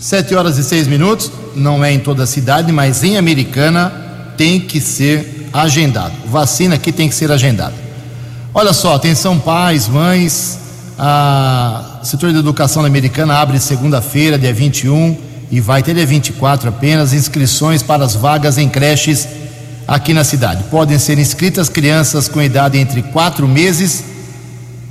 7 0.00 0.34
horas 0.34 0.56
e 0.56 0.64
6 0.64 0.86
minutos, 0.86 1.30
não 1.54 1.84
é 1.84 1.92
em 1.92 1.98
toda 1.98 2.22
a 2.22 2.26
cidade, 2.26 2.72
mas 2.72 3.04
em 3.04 3.18
Americana 3.18 4.32
tem 4.38 4.60
que 4.60 4.80
ser 4.80 5.50
agendado. 5.52 6.14
Vacina 6.26 6.76
aqui 6.76 6.90
tem 6.90 7.06
que 7.08 7.14
ser 7.14 7.30
agendada. 7.30 7.74
Olha 8.54 8.72
só, 8.72 8.94
atenção 8.94 9.38
pais, 9.38 9.88
mães, 9.88 10.58
a 10.98 11.95
setor 12.06 12.32
de 12.32 12.38
educação 12.38 12.84
americana 12.84 13.34
abre 13.34 13.58
segunda-feira, 13.58 14.38
dia 14.38 14.54
21, 14.54 15.16
e 15.50 15.60
vai 15.60 15.80
até 15.80 15.92
dia 15.92 16.06
24 16.06 16.68
apenas 16.68 17.12
inscrições 17.12 17.82
para 17.82 18.04
as 18.04 18.14
vagas 18.14 18.58
em 18.58 18.68
creches 18.68 19.26
aqui 19.88 20.14
na 20.14 20.22
cidade. 20.22 20.64
Podem 20.70 20.98
ser 21.00 21.18
inscritas 21.18 21.68
crianças 21.68 22.28
com 22.28 22.40
idade 22.40 22.78
entre 22.78 23.02
4 23.02 23.46
meses 23.48 24.04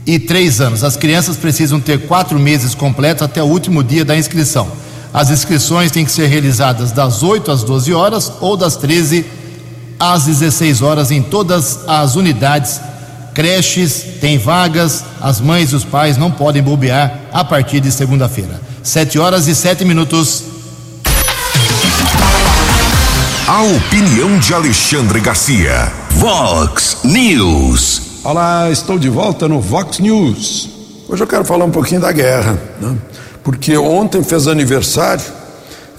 e 0.05 0.20
3 0.20 0.59
anos. 0.59 0.84
As 0.84 0.97
crianças 0.97 1.38
precisam 1.38 1.80
ter 1.80 2.05
4 2.05 2.38
meses 2.38 2.76
completos 2.76 3.24
até 3.24 3.41
o 3.41 3.47
último 3.47 3.82
dia 3.82 4.03
da 4.03 4.18
inscrição. 4.18 4.68
As 5.13 5.30
inscrições 5.30 5.91
têm 5.91 6.03
que 6.03 6.11
ser 6.11 6.28
realizadas 6.28 6.91
das 6.91 7.24
8 7.24 7.49
às 7.49 7.63
12 7.63 7.93
horas 7.93 8.32
ou 8.41 8.57
das 8.57 8.76
13 8.76 9.26
às 9.97 10.26
16 10.26 10.82
horas 10.82 11.11
em 11.11 11.22
todas 11.22 11.80
as 11.88 12.18
unidades 12.18 12.82
creches 13.36 14.05
têm 14.21 14.38
vagas, 14.38 15.03
as 15.21 15.41
mães 15.41 15.71
e 15.71 15.75
os 15.75 15.83
pais 15.83 16.17
não 16.17 16.31
podem 16.31 16.63
bobear 16.63 17.19
a 17.33 17.43
partir 17.43 17.81
de 17.81 17.91
segunda-feira. 17.91 18.61
Sete 18.81 19.19
horas 19.19 19.47
e 19.47 19.53
sete 19.53 19.83
minutos. 19.83 20.43
A 23.45 23.61
opinião 23.61 24.39
de 24.39 24.53
Alexandre 24.53 25.19
Garcia. 25.19 25.91
Vox 26.11 26.99
News. 27.03 28.01
Olá, 28.23 28.71
estou 28.71 28.97
de 28.97 29.09
volta 29.09 29.47
no 29.49 29.59
Vox 29.59 29.99
News. 29.99 30.69
Hoje 31.09 31.21
eu 31.21 31.27
quero 31.27 31.43
falar 31.43 31.65
um 31.65 31.71
pouquinho 31.71 32.01
da 32.01 32.11
guerra, 32.11 32.57
né? 32.81 32.95
porque 33.43 33.77
ontem 33.77 34.23
fez 34.23 34.47
aniversário 34.47 35.23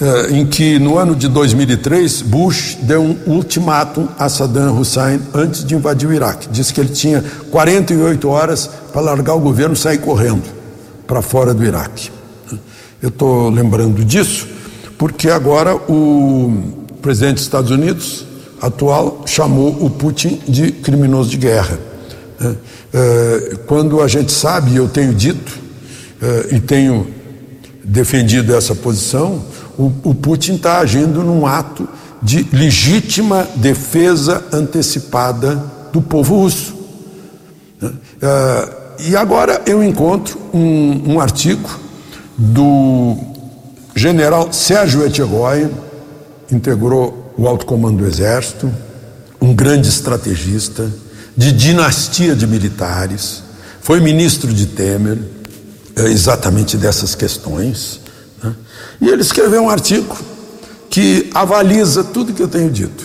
eh, 0.01 0.29
em 0.31 0.47
que 0.47 0.79
no 0.79 0.99
ano 0.99 1.15
de 1.17 1.29
2003 1.29 2.23
Bush 2.23 2.77
deu 2.83 3.03
um 3.03 3.17
ultimátum 3.27 4.09
a 4.19 4.29
Saddam 4.29 4.79
Hussein 4.79 5.21
antes 5.35 5.65
de 5.65 5.75
invadir 5.75 6.09
o 6.09 6.13
Iraque. 6.13 6.49
Disse 6.51 6.73
que 6.73 6.81
ele 6.81 6.91
tinha 6.91 7.25
48 7.51 8.29
horas 8.29 8.69
para 8.93 9.01
largar 9.01 9.35
o 9.35 9.41
governo 9.41 9.75
e 9.75 9.79
sair 9.79 9.99
correndo 9.99 10.45
para 11.07 11.23
fora 11.23 11.55
do 11.55 11.65
Iraque. 11.65 12.11
Eu 13.01 13.09
estou 13.09 13.49
lembrando 13.51 14.05
disso 14.05 14.47
porque 14.99 15.31
agora 15.31 15.77
o 15.77 16.75
presidente 17.01 17.35
dos 17.35 17.43
Estados 17.45 17.71
Unidos 17.71 18.27
atual 18.61 19.23
chamou 19.27 19.85
o 19.85 19.91
Putin 19.91 20.41
de 20.49 20.73
criminoso 20.73 21.31
de 21.31 21.37
guerra. 21.37 21.79
Né? 22.41 22.57
Eh, 22.93 23.57
quando 23.67 24.01
a 24.01 24.09
gente 24.09 24.33
sabe, 24.33 24.77
eu 24.77 24.89
tenho 24.89 25.15
dito 25.15 25.59
eh, 26.23 26.49
e 26.53 26.61
tenho 26.61 27.07
defendido 27.85 28.55
essa 28.55 28.75
posição, 28.75 29.45
o, 29.79 29.93
o 30.03 30.15
Putin 30.15 30.55
está 30.55 30.79
agindo 30.79 31.23
num 31.23 31.47
ato 31.47 31.89
de 32.23 32.47
legítima 32.53 33.47
defesa 33.57 34.45
antecipada 34.53 35.63
do 35.93 36.01
povo 36.01 36.35
russo. 36.35 36.75
Eh, 37.83 38.69
e 39.09 39.17
agora 39.17 39.63
eu 39.67 39.85
encontro 39.85 40.39
um, 40.53 41.15
um 41.15 41.21
artigo 41.21 41.69
do 42.37 43.17
general 43.95 44.53
Sérgio 44.53 45.05
Etchegoyen, 45.05 45.71
integrou 46.51 47.33
o 47.37 47.47
alto 47.47 47.67
comando 47.67 47.99
do 47.99 48.07
Exército, 48.07 48.73
um 49.41 49.55
grande 49.55 49.89
estrategista, 49.89 50.91
de 51.37 51.53
dinastia 51.53 52.35
de 52.35 52.47
militares, 52.47 53.43
foi 53.81 54.01
ministro 54.01 54.53
de 54.53 54.67
Temer, 54.67 55.19
é, 55.95 56.05
exatamente 56.05 56.77
dessas 56.77 57.15
questões. 57.15 58.01
E 59.01 59.09
ele 59.09 59.23
escreveu 59.23 59.63
um 59.63 59.71
artigo 59.71 60.17
que 60.89 61.31
avaliza 61.35 62.03
tudo 62.05 62.33
que 62.33 62.43
eu 62.43 62.49
tenho 62.49 62.71
dito. 62.71 63.05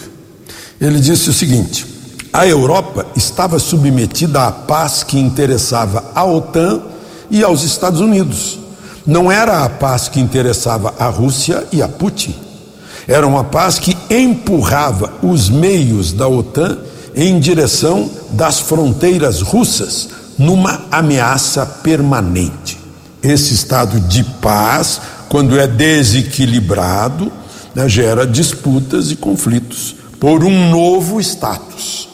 Ele 0.79 0.99
disse 0.99 1.29
o 1.29 1.33
seguinte: 1.33 1.85
a 2.33 2.47
Europa 2.47 3.05
estava 3.15 3.59
submetida 3.59 4.47
à 4.47 4.51
paz 4.51 5.03
que 5.03 5.19
interessava 5.19 6.11
à 6.15 6.23
OTAN 6.23 6.81
e 7.29 7.43
aos 7.43 7.63
Estados 7.63 7.99
Unidos. 7.99 8.57
Não 9.05 9.31
era 9.31 9.65
a 9.65 9.69
paz 9.69 10.07
que 10.07 10.19
interessava 10.19 10.93
à 10.97 11.07
Rússia 11.07 11.67
e 11.71 11.81
a 11.81 11.87
Putin. 11.87 12.35
Era 13.07 13.27
uma 13.27 13.43
paz 13.43 13.79
que 13.79 13.97
empurrava 14.09 15.11
os 15.21 15.49
meios 15.49 16.13
da 16.13 16.27
OTAN 16.27 16.77
em 17.13 17.39
direção 17.39 18.09
das 18.31 18.59
fronteiras 18.59 19.41
russas, 19.41 20.09
numa 20.37 20.85
ameaça 20.89 21.65
permanente. 21.65 22.79
Esse 23.21 23.53
estado 23.53 23.99
de 23.99 24.23
paz, 24.23 25.01
quando 25.31 25.57
é 25.57 25.65
desequilibrado, 25.65 27.31
né, 27.73 27.87
gera 27.87 28.27
disputas 28.27 29.09
e 29.11 29.15
conflitos 29.15 29.95
por 30.19 30.43
um 30.43 30.69
novo 30.69 31.21
status. 31.21 32.09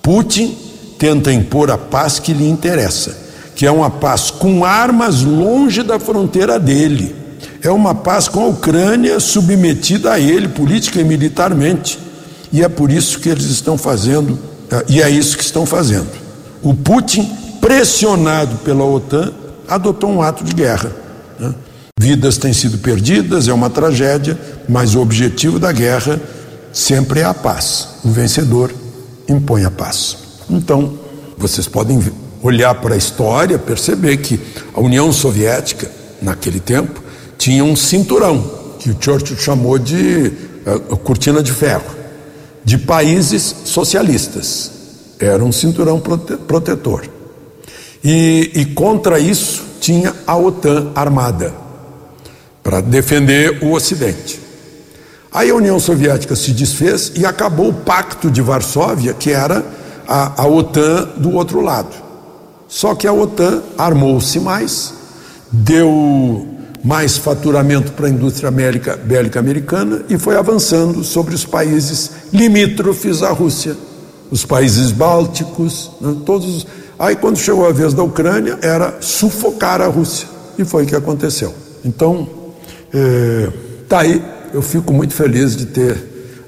Putin 0.00 0.56
tenta 0.96 1.32
impor 1.32 1.72
a 1.72 1.76
paz 1.76 2.20
que 2.20 2.32
lhe 2.32 2.48
interessa, 2.48 3.18
que 3.56 3.66
é 3.66 3.70
uma 3.70 3.90
paz 3.90 4.30
com 4.30 4.64
armas 4.64 5.22
longe 5.22 5.82
da 5.82 5.98
fronteira 5.98 6.56
dele 6.56 7.22
é 7.62 7.70
uma 7.70 7.94
paz 7.94 8.28
com 8.28 8.40
a 8.44 8.48
Ucrânia 8.48 9.20
submetida 9.20 10.12
a 10.12 10.20
ele, 10.20 10.48
política 10.48 11.00
e 11.00 11.04
militarmente. 11.04 11.98
E 12.52 12.62
é 12.62 12.68
por 12.68 12.90
isso 12.90 13.20
que 13.20 13.28
eles 13.28 13.46
estão 13.46 13.78
fazendo, 13.78 14.38
eh, 14.70 14.84
e 14.88 15.02
é 15.02 15.08
isso 15.08 15.36
que 15.36 15.44
estão 15.44 15.64
fazendo. 15.64 16.10
O 16.62 16.74
Putin, 16.74 17.24
pressionado 17.60 18.56
pela 18.58 18.84
OTAN, 18.84 19.32
adotou 19.68 20.10
um 20.10 20.20
ato 20.20 20.42
de 20.42 20.52
guerra. 20.52 20.90
Né? 21.38 21.54
Vidas 22.02 22.36
têm 22.36 22.52
sido 22.52 22.78
perdidas, 22.78 23.46
é 23.46 23.52
uma 23.52 23.70
tragédia, 23.70 24.36
mas 24.68 24.96
o 24.96 25.00
objetivo 25.00 25.60
da 25.60 25.70
guerra 25.70 26.20
sempre 26.72 27.20
é 27.20 27.24
a 27.24 27.32
paz. 27.32 27.90
O 28.04 28.10
vencedor 28.10 28.74
impõe 29.28 29.64
a 29.64 29.70
paz. 29.70 30.16
Então, 30.50 30.98
vocês 31.38 31.68
podem 31.68 32.02
olhar 32.42 32.74
para 32.74 32.94
a 32.94 32.98
história, 32.98 33.56
perceber 33.56 34.16
que 34.16 34.40
a 34.74 34.80
União 34.80 35.12
Soviética, 35.12 35.88
naquele 36.20 36.58
tempo, 36.58 37.00
tinha 37.38 37.62
um 37.62 37.76
cinturão, 37.76 38.50
que 38.80 38.90
o 38.90 38.96
Churchill 38.98 39.36
chamou 39.36 39.78
de 39.78 40.32
uh, 40.66 40.96
cortina 40.96 41.40
de 41.40 41.52
ferro, 41.52 41.94
de 42.64 42.78
países 42.78 43.54
socialistas. 43.64 44.72
Era 45.20 45.44
um 45.44 45.52
cinturão 45.52 46.00
prote 46.00 46.36
protetor. 46.36 47.04
E, 48.02 48.50
e 48.56 48.64
contra 48.64 49.20
isso 49.20 49.62
tinha 49.80 50.12
a 50.26 50.36
OTAN 50.36 50.90
armada, 50.96 51.61
para 52.62 52.80
defender 52.80 53.58
o 53.62 53.72
Ocidente. 53.72 54.40
Aí 55.32 55.50
a 55.50 55.54
União 55.54 55.80
Soviética 55.80 56.36
se 56.36 56.52
desfez 56.52 57.12
e 57.16 57.24
acabou 57.24 57.70
o 57.70 57.74
Pacto 57.74 58.30
de 58.30 58.42
Varsóvia, 58.42 59.14
que 59.14 59.30
era 59.30 59.64
a, 60.06 60.42
a 60.42 60.46
OTAN 60.46 61.08
do 61.16 61.32
outro 61.32 61.60
lado. 61.60 61.94
Só 62.68 62.94
que 62.94 63.06
a 63.06 63.12
OTAN 63.12 63.62
armou-se 63.78 64.38
mais, 64.38 64.92
deu 65.50 66.46
mais 66.84 67.16
faturamento 67.16 67.92
para 67.92 68.06
a 68.08 68.10
indústria 68.10 68.50
bélica, 68.50 68.96
bélica 68.96 69.38
americana 69.38 70.04
e 70.08 70.18
foi 70.18 70.36
avançando 70.36 71.04
sobre 71.04 71.34
os 71.34 71.44
países 71.44 72.10
limítrofes 72.32 73.22
à 73.22 73.30
Rússia, 73.30 73.76
os 74.30 74.44
países 74.44 74.90
bálticos, 74.90 75.90
né, 76.00 76.16
todos. 76.26 76.66
Aí, 76.98 77.16
quando 77.16 77.38
chegou 77.38 77.66
a 77.66 77.72
vez 77.72 77.94
da 77.94 78.02
Ucrânia, 78.02 78.58
era 78.60 78.98
sufocar 79.00 79.80
a 79.80 79.86
Rússia 79.86 80.28
e 80.58 80.64
foi 80.64 80.84
o 80.84 80.86
que 80.86 80.96
aconteceu. 80.96 81.54
Então, 81.84 82.41
é, 82.92 83.48
tá 83.88 84.00
aí. 84.00 84.22
Eu 84.52 84.62
fico 84.62 84.92
muito 84.92 85.14
feliz 85.14 85.56
de 85.56 85.66
ter 85.66 85.96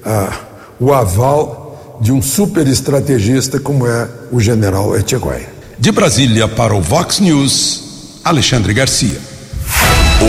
ah, 0.05 0.31
o 0.79 0.93
aval 0.93 1.97
de 2.01 2.11
um 2.11 2.21
super 2.21 2.67
estrategista 2.67 3.59
como 3.59 3.87
é 3.87 4.07
o 4.31 4.39
general 4.39 4.95
Etchegóia. 4.95 5.49
De 5.79 5.91
Brasília 5.91 6.47
para 6.47 6.75
o 6.75 6.81
Vox 6.81 7.19
News, 7.19 8.19
Alexandre 8.23 8.73
Garcia. 8.73 9.19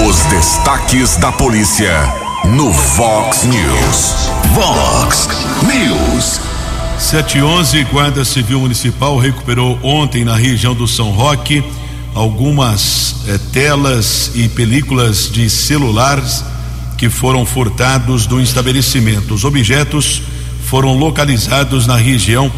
Os 0.09 0.17
destaques 0.25 1.17
da 1.17 1.31
polícia 1.33 1.93
no 2.45 2.73
Vox 2.73 3.45
News. 3.45 4.31
Vox 4.55 5.29
News. 5.62 6.41
711, 6.99 7.85
Guarda 7.85 8.25
Civil 8.25 8.61
Municipal 8.61 9.19
recuperou 9.19 9.79
ontem 9.83 10.25
na 10.25 10.35
região 10.35 10.75
do 10.75 10.89
São 10.89 11.11
Roque 11.11 11.62
algumas 12.17 13.17
eh, 13.29 13.39
telas 13.53 14.31
e 14.35 14.49
películas 14.49 15.31
de 15.31 15.51
celulares 15.51 16.43
que 16.97 17.11
foram 17.11 17.45
furtados 17.45 18.25
do 18.25 18.41
estabelecimento. 18.41 19.35
Os 19.35 19.45
objetos 19.45 20.23
foram 20.64 20.97
localizados 20.97 21.87
na 21.87 21.95
região 21.95 22.51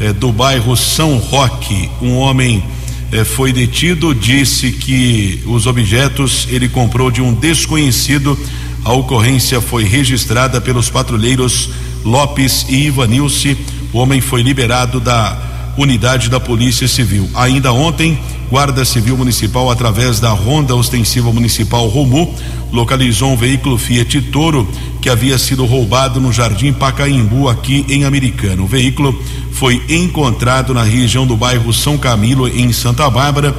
eh, 0.00 0.12
do 0.12 0.32
bairro 0.32 0.76
São 0.76 1.16
Roque. 1.18 1.88
Um 2.02 2.16
homem 2.16 2.64
eh, 3.12 3.22
foi 3.22 3.52
detido, 3.52 4.12
disse 4.12 4.72
que 4.72 5.40
os 5.46 5.68
objetos 5.68 6.48
ele 6.50 6.68
comprou 6.68 7.08
de 7.08 7.22
um 7.22 7.32
desconhecido. 7.32 8.36
A 8.84 8.92
ocorrência 8.92 9.60
foi 9.60 9.84
registrada 9.84 10.60
pelos 10.60 10.90
patrulheiros 10.90 11.70
Lopes 12.04 12.66
e 12.68 12.86
Ivanilce. 12.86 13.56
O 13.92 13.98
homem 13.98 14.20
foi 14.20 14.42
liberado 14.42 14.98
da 14.98 15.72
unidade 15.76 16.28
da 16.28 16.40
Polícia 16.40 16.88
Civil. 16.88 17.28
Ainda 17.34 17.72
ontem, 17.72 18.18
Guarda 18.54 18.84
Civil 18.84 19.16
Municipal, 19.16 19.68
através 19.68 20.20
da 20.20 20.30
Ronda 20.30 20.76
Ostensiva 20.76 21.32
Municipal 21.32 21.88
Romu, 21.88 22.32
localizou 22.70 23.32
um 23.32 23.36
veículo 23.36 23.76
Fiat 23.76 24.22
Toro 24.30 24.68
que 25.02 25.10
havia 25.10 25.36
sido 25.38 25.64
roubado 25.64 26.20
no 26.20 26.32
Jardim 26.32 26.72
Pacaembu, 26.72 27.48
aqui 27.48 27.84
em 27.88 28.04
Americana. 28.04 28.62
O 28.62 28.66
veículo 28.68 29.20
foi 29.50 29.82
encontrado 29.88 30.72
na 30.72 30.84
região 30.84 31.26
do 31.26 31.36
bairro 31.36 31.72
São 31.72 31.98
Camilo, 31.98 32.46
em 32.46 32.72
Santa 32.72 33.10
Bárbara. 33.10 33.52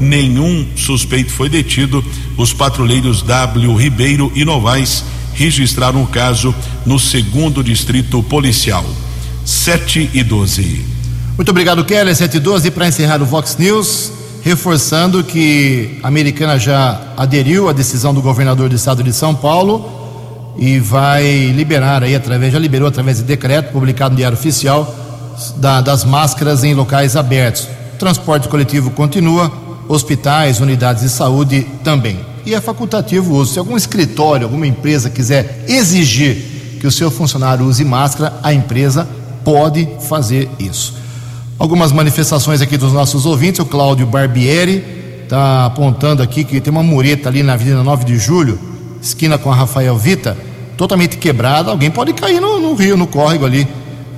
Nenhum 0.00 0.66
suspeito 0.74 1.30
foi 1.30 1.50
detido. 1.50 2.02
Os 2.34 2.54
patrulheiros 2.54 3.20
W. 3.20 3.74
Ribeiro 3.74 4.32
e 4.34 4.46
Novaes 4.46 5.04
registraram 5.34 6.02
o 6.02 6.06
caso 6.06 6.54
no 6.86 6.98
segundo 6.98 7.62
distrito 7.62 8.22
policial. 8.22 8.86
7 9.44 10.08
e 10.14 10.22
12. 10.22 10.86
Muito 11.36 11.50
obrigado, 11.50 11.84
Keller. 11.84 12.16
7 12.16 12.38
e 12.38 12.40
12 12.40 12.70
para 12.70 12.88
encerrar 12.88 13.20
o 13.20 13.26
Vox 13.26 13.54
News 13.58 14.16
reforçando 14.48 15.22
que 15.22 15.98
a 16.02 16.08
americana 16.08 16.58
já 16.58 16.98
aderiu 17.18 17.68
à 17.68 17.72
decisão 17.74 18.14
do 18.14 18.22
governador 18.22 18.70
do 18.70 18.74
estado 18.74 19.02
de 19.02 19.12
São 19.12 19.34
Paulo 19.34 20.54
e 20.56 20.78
vai 20.78 21.52
liberar 21.54 22.02
aí 22.02 22.14
através, 22.14 22.54
já 22.54 22.58
liberou 22.58 22.88
através 22.88 23.18
de 23.18 23.24
decreto 23.24 23.70
publicado 23.70 24.12
no 24.12 24.16
Diário 24.16 24.38
Oficial 24.38 24.90
da, 25.56 25.82
das 25.82 26.02
máscaras 26.02 26.64
em 26.64 26.72
locais 26.72 27.14
abertos. 27.14 27.68
Transporte 27.98 28.48
coletivo 28.48 28.90
continua, 28.90 29.52
hospitais, 29.86 30.60
unidades 30.60 31.02
de 31.02 31.10
saúde 31.10 31.66
também. 31.84 32.18
e 32.46 32.54
é 32.54 32.60
facultativo 32.62 33.34
o 33.34 33.36
uso. 33.36 33.52
Se 33.52 33.58
algum 33.58 33.76
escritório, 33.76 34.46
alguma 34.46 34.66
empresa 34.66 35.10
quiser 35.10 35.66
exigir 35.68 36.78
que 36.80 36.86
o 36.86 36.90
seu 36.90 37.10
funcionário 37.10 37.66
use 37.66 37.84
máscara, 37.84 38.32
a 38.42 38.50
empresa 38.54 39.06
pode 39.44 39.86
fazer 40.08 40.48
isso. 40.58 40.94
Algumas 41.58 41.90
manifestações 41.90 42.62
aqui 42.62 42.76
dos 42.76 42.92
nossos 42.92 43.26
ouvintes, 43.26 43.58
o 43.58 43.66
Cláudio 43.66 44.06
Barbieri 44.06 44.84
está 45.24 45.66
apontando 45.66 46.22
aqui 46.22 46.44
que 46.44 46.60
tem 46.60 46.70
uma 46.70 46.84
mureta 46.84 47.28
ali 47.28 47.42
na 47.42 47.54
Avenida 47.54 47.82
9 47.82 48.04
de 48.04 48.16
Julho, 48.16 48.56
esquina 49.02 49.36
com 49.36 49.50
a 49.50 49.56
Rafael 49.56 49.98
Vita, 49.98 50.36
totalmente 50.76 51.16
quebrada, 51.16 51.72
alguém 51.72 51.90
pode 51.90 52.12
cair 52.12 52.40
no, 52.40 52.60
no 52.60 52.74
rio, 52.74 52.96
no 52.96 53.08
córrego 53.08 53.44
ali. 53.44 53.66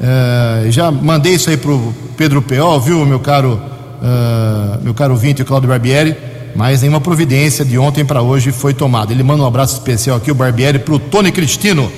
É, 0.02 0.70
já 0.70 0.90
mandei 0.90 1.32
isso 1.32 1.48
aí 1.48 1.56
pro 1.56 1.94
Pedro 2.14 2.42
Peol, 2.42 2.78
viu, 2.78 3.06
meu 3.06 3.18
caro, 3.18 3.58
uh, 4.02 4.82
meu 4.82 4.92
caro 4.92 5.14
ouvinte, 5.14 5.40
o 5.40 5.44
Cláudio 5.46 5.70
Barbieri, 5.70 6.14
mas 6.54 6.82
nenhuma 6.82 7.00
providência 7.00 7.64
de 7.64 7.78
ontem 7.78 8.04
para 8.04 8.20
hoje 8.20 8.52
foi 8.52 8.74
tomada. 8.74 9.14
Ele 9.14 9.22
manda 9.22 9.42
um 9.42 9.46
abraço 9.46 9.72
especial 9.72 10.18
aqui, 10.18 10.30
o 10.30 10.34
Barbieri, 10.34 10.78
para 10.78 10.94
o 10.94 10.98
Tony 10.98 11.32
Cristino. 11.32 11.90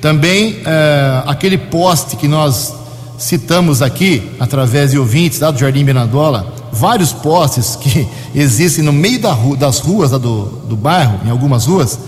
Também 0.00 0.52
uh, 0.52 1.28
aquele 1.28 1.58
poste 1.58 2.16
que 2.16 2.26
nós 2.26 2.72
citamos 3.18 3.82
aqui, 3.82 4.30
através 4.38 4.92
de 4.92 4.98
ouvintes 4.98 5.40
lá 5.40 5.50
do 5.50 5.58
Jardim 5.58 5.82
Mirandola, 5.82 6.54
vários 6.72 7.12
postes 7.12 7.74
que 7.74 8.06
existem 8.34 8.84
no 8.84 8.92
meio 8.92 9.20
da 9.20 9.32
rua, 9.32 9.56
das 9.56 9.80
ruas 9.80 10.12
do, 10.12 10.18
do 10.68 10.76
bairro, 10.76 11.20
em 11.26 11.30
algumas 11.30 11.66
ruas, 11.66 11.98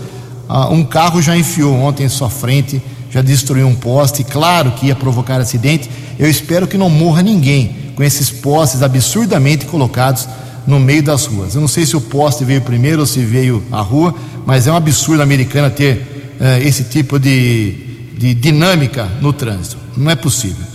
uh, 0.49 0.71
um 0.71 0.83
carro 0.85 1.21
já 1.21 1.37
enfiou 1.37 1.75
ontem 1.75 2.05
em 2.05 2.09
sua 2.09 2.29
frente, 2.29 2.81
já 3.11 3.21
destruiu 3.21 3.67
um 3.67 3.75
poste, 3.75 4.23
claro 4.23 4.71
que 4.71 4.87
ia 4.87 4.95
provocar 4.95 5.41
acidente. 5.41 5.89
Eu 6.17 6.29
espero 6.29 6.65
que 6.65 6.77
não 6.77 6.89
morra 6.89 7.21
ninguém 7.21 7.75
com 7.93 8.03
esses 8.03 8.29
postes 8.29 8.81
absurdamente 8.81 9.65
colocados 9.65 10.29
no 10.65 10.79
meio 10.79 11.03
das 11.03 11.25
ruas. 11.25 11.55
Eu 11.55 11.61
não 11.61 11.67
sei 11.67 11.85
se 11.85 11.97
o 11.97 11.99
poste 11.99 12.45
veio 12.45 12.61
primeiro 12.61 13.01
ou 13.01 13.05
se 13.05 13.19
veio 13.19 13.61
a 13.69 13.81
rua, 13.81 14.15
mas 14.45 14.65
é 14.65 14.71
um 14.71 14.75
absurdo 14.77 15.21
americana 15.21 15.69
ter 15.69 16.37
uh, 16.39 16.65
esse 16.65 16.85
tipo 16.85 17.19
de, 17.19 17.73
de 18.17 18.33
dinâmica 18.33 19.09
no 19.19 19.33
trânsito. 19.33 19.75
Não 19.97 20.09
é 20.09 20.15
possível. 20.15 20.71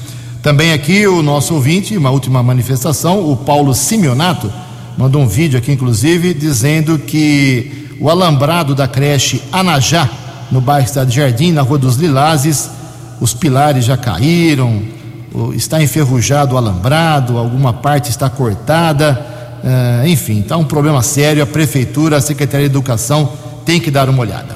Também 0.47 0.72
aqui 0.72 1.05
o 1.09 1.24
nosso 1.24 1.55
ouvinte, 1.55 1.97
uma 1.97 2.11
última 2.11 2.40
manifestação, 2.40 3.28
o 3.32 3.36
Paulo 3.36 3.74
Simeonato, 3.74 4.49
mandou 4.97 5.20
um 5.20 5.26
vídeo 5.26 5.59
aqui, 5.59 5.72
inclusive, 5.72 6.32
dizendo 6.32 7.01
que 7.01 7.88
o 7.99 8.09
alambrado 8.09 8.72
da 8.72 8.86
creche 8.86 9.42
Anajá, 9.51 10.09
no 10.53 10.61
bairro 10.61 10.86
Estado 10.86 11.09
de 11.09 11.16
Jardim, 11.16 11.51
na 11.51 11.62
Rua 11.62 11.78
dos 11.78 11.97
Lilazes, 11.97 12.70
os 13.20 13.34
pilares 13.34 13.84
já 13.84 13.97
caíram, 13.97 14.82
está 15.53 15.82
enferrujado 15.82 16.55
o 16.55 16.59
alambrado, 16.59 17.38
alguma 17.38 17.72
parte 17.72 18.11
está 18.11 18.30
cortada, 18.30 19.20
uh, 19.64 20.07
enfim, 20.07 20.42
está 20.42 20.57
um 20.57 20.64
problema 20.64 21.03
sério. 21.03 21.42
A 21.42 21.47
Prefeitura, 21.47 22.18
a 22.18 22.20
Secretaria 22.20 22.68
de 22.68 22.72
Educação 22.72 23.32
tem 23.64 23.80
que 23.80 23.90
dar 23.90 24.09
uma 24.09 24.20
olhada. 24.20 24.56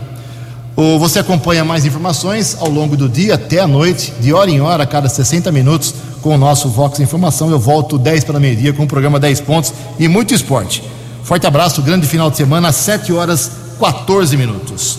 Você 0.76 1.18
acompanha 1.18 1.64
mais 1.64 1.84
informações 1.84 2.56
ao 2.58 2.70
longo 2.70 2.96
do 2.96 3.08
dia 3.08 3.34
até 3.34 3.60
a 3.60 3.66
noite, 3.66 4.12
de 4.20 4.32
hora 4.32 4.50
em 4.50 4.60
hora, 4.60 4.84
a 4.84 4.86
cada 4.86 5.08
60 5.08 5.50
minutos, 5.52 5.94
com 6.22 6.34
o 6.34 6.38
nosso 6.38 6.68
Vox 6.68 7.00
Informação. 7.00 7.50
Eu 7.50 7.58
volto 7.58 7.98
10 7.98 8.24
para 8.24 8.40
meio-dia 8.40 8.72
com 8.72 8.84
o 8.84 8.86
programa 8.86 9.20
10 9.20 9.40
pontos 9.40 9.72
e 9.98 10.08
muito 10.08 10.34
esporte. 10.34 10.82
Forte 11.22 11.46
abraço, 11.46 11.82
grande 11.82 12.06
final 12.06 12.30
de 12.30 12.36
semana, 12.36 12.68
às 12.68 12.76
7 12.76 13.12
horas 13.12 13.50
14 13.78 14.36
minutos. 14.36 14.98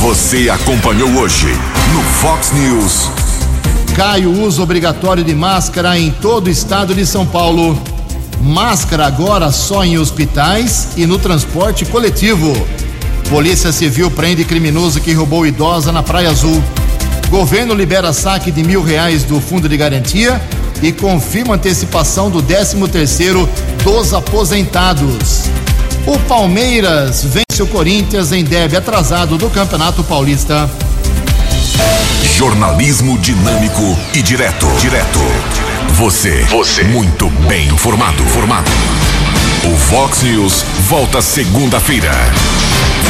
Você 0.00 0.48
acompanhou 0.50 1.10
hoje 1.10 1.48
no 1.92 2.02
Fox 2.02 2.52
News. 2.52 3.08
Cai 3.96 4.26
o 4.26 4.42
uso 4.44 4.62
obrigatório 4.62 5.24
de 5.24 5.34
máscara 5.34 5.98
em 5.98 6.10
todo 6.10 6.46
o 6.46 6.50
estado 6.50 6.94
de 6.94 7.04
São 7.04 7.26
Paulo. 7.26 7.76
Máscara 8.40 9.06
agora 9.06 9.50
só 9.50 9.84
em 9.84 9.98
hospitais 9.98 10.90
e 10.96 11.06
no 11.06 11.18
transporte 11.18 11.84
coletivo. 11.84 12.52
Polícia 13.28 13.70
Civil 13.72 14.10
prende 14.10 14.42
criminoso 14.42 15.00
que 15.00 15.12
roubou 15.12 15.46
idosa 15.46 15.92
na 15.92 16.02
Praia 16.02 16.30
Azul. 16.30 16.62
Governo 17.28 17.74
libera 17.74 18.10
saque 18.12 18.50
de 18.50 18.64
mil 18.64 18.82
reais 18.82 19.22
do 19.22 19.38
fundo 19.38 19.68
de 19.68 19.76
garantia 19.76 20.40
e 20.82 20.92
confirma 20.92 21.56
antecipação 21.56 22.30
do 22.30 22.40
13 22.40 22.76
terceiro 22.88 23.46
dos 23.84 24.14
aposentados. 24.14 25.42
O 26.06 26.18
Palmeiras 26.20 27.22
vence 27.22 27.62
o 27.62 27.66
Corinthians 27.66 28.32
em 28.32 28.42
deve 28.42 28.78
atrasado 28.78 29.36
do 29.36 29.50
Campeonato 29.50 30.02
Paulista. 30.02 30.68
Jornalismo 32.34 33.18
dinâmico 33.18 33.98
e 34.14 34.22
direto. 34.22 34.66
Direto. 34.80 35.20
Você. 35.90 36.44
Você. 36.44 36.84
Muito 36.84 37.28
bem 37.46 37.68
informado. 37.68 38.22
Formado. 38.24 38.70
O 39.70 39.76
Fox 39.76 40.22
News 40.22 40.64
volta 40.88 41.20
segunda-feira. 41.20 42.10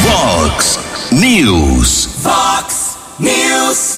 Fox 0.03 0.77
News. 1.09 2.09
Fox 2.21 2.97
News. 3.17 3.97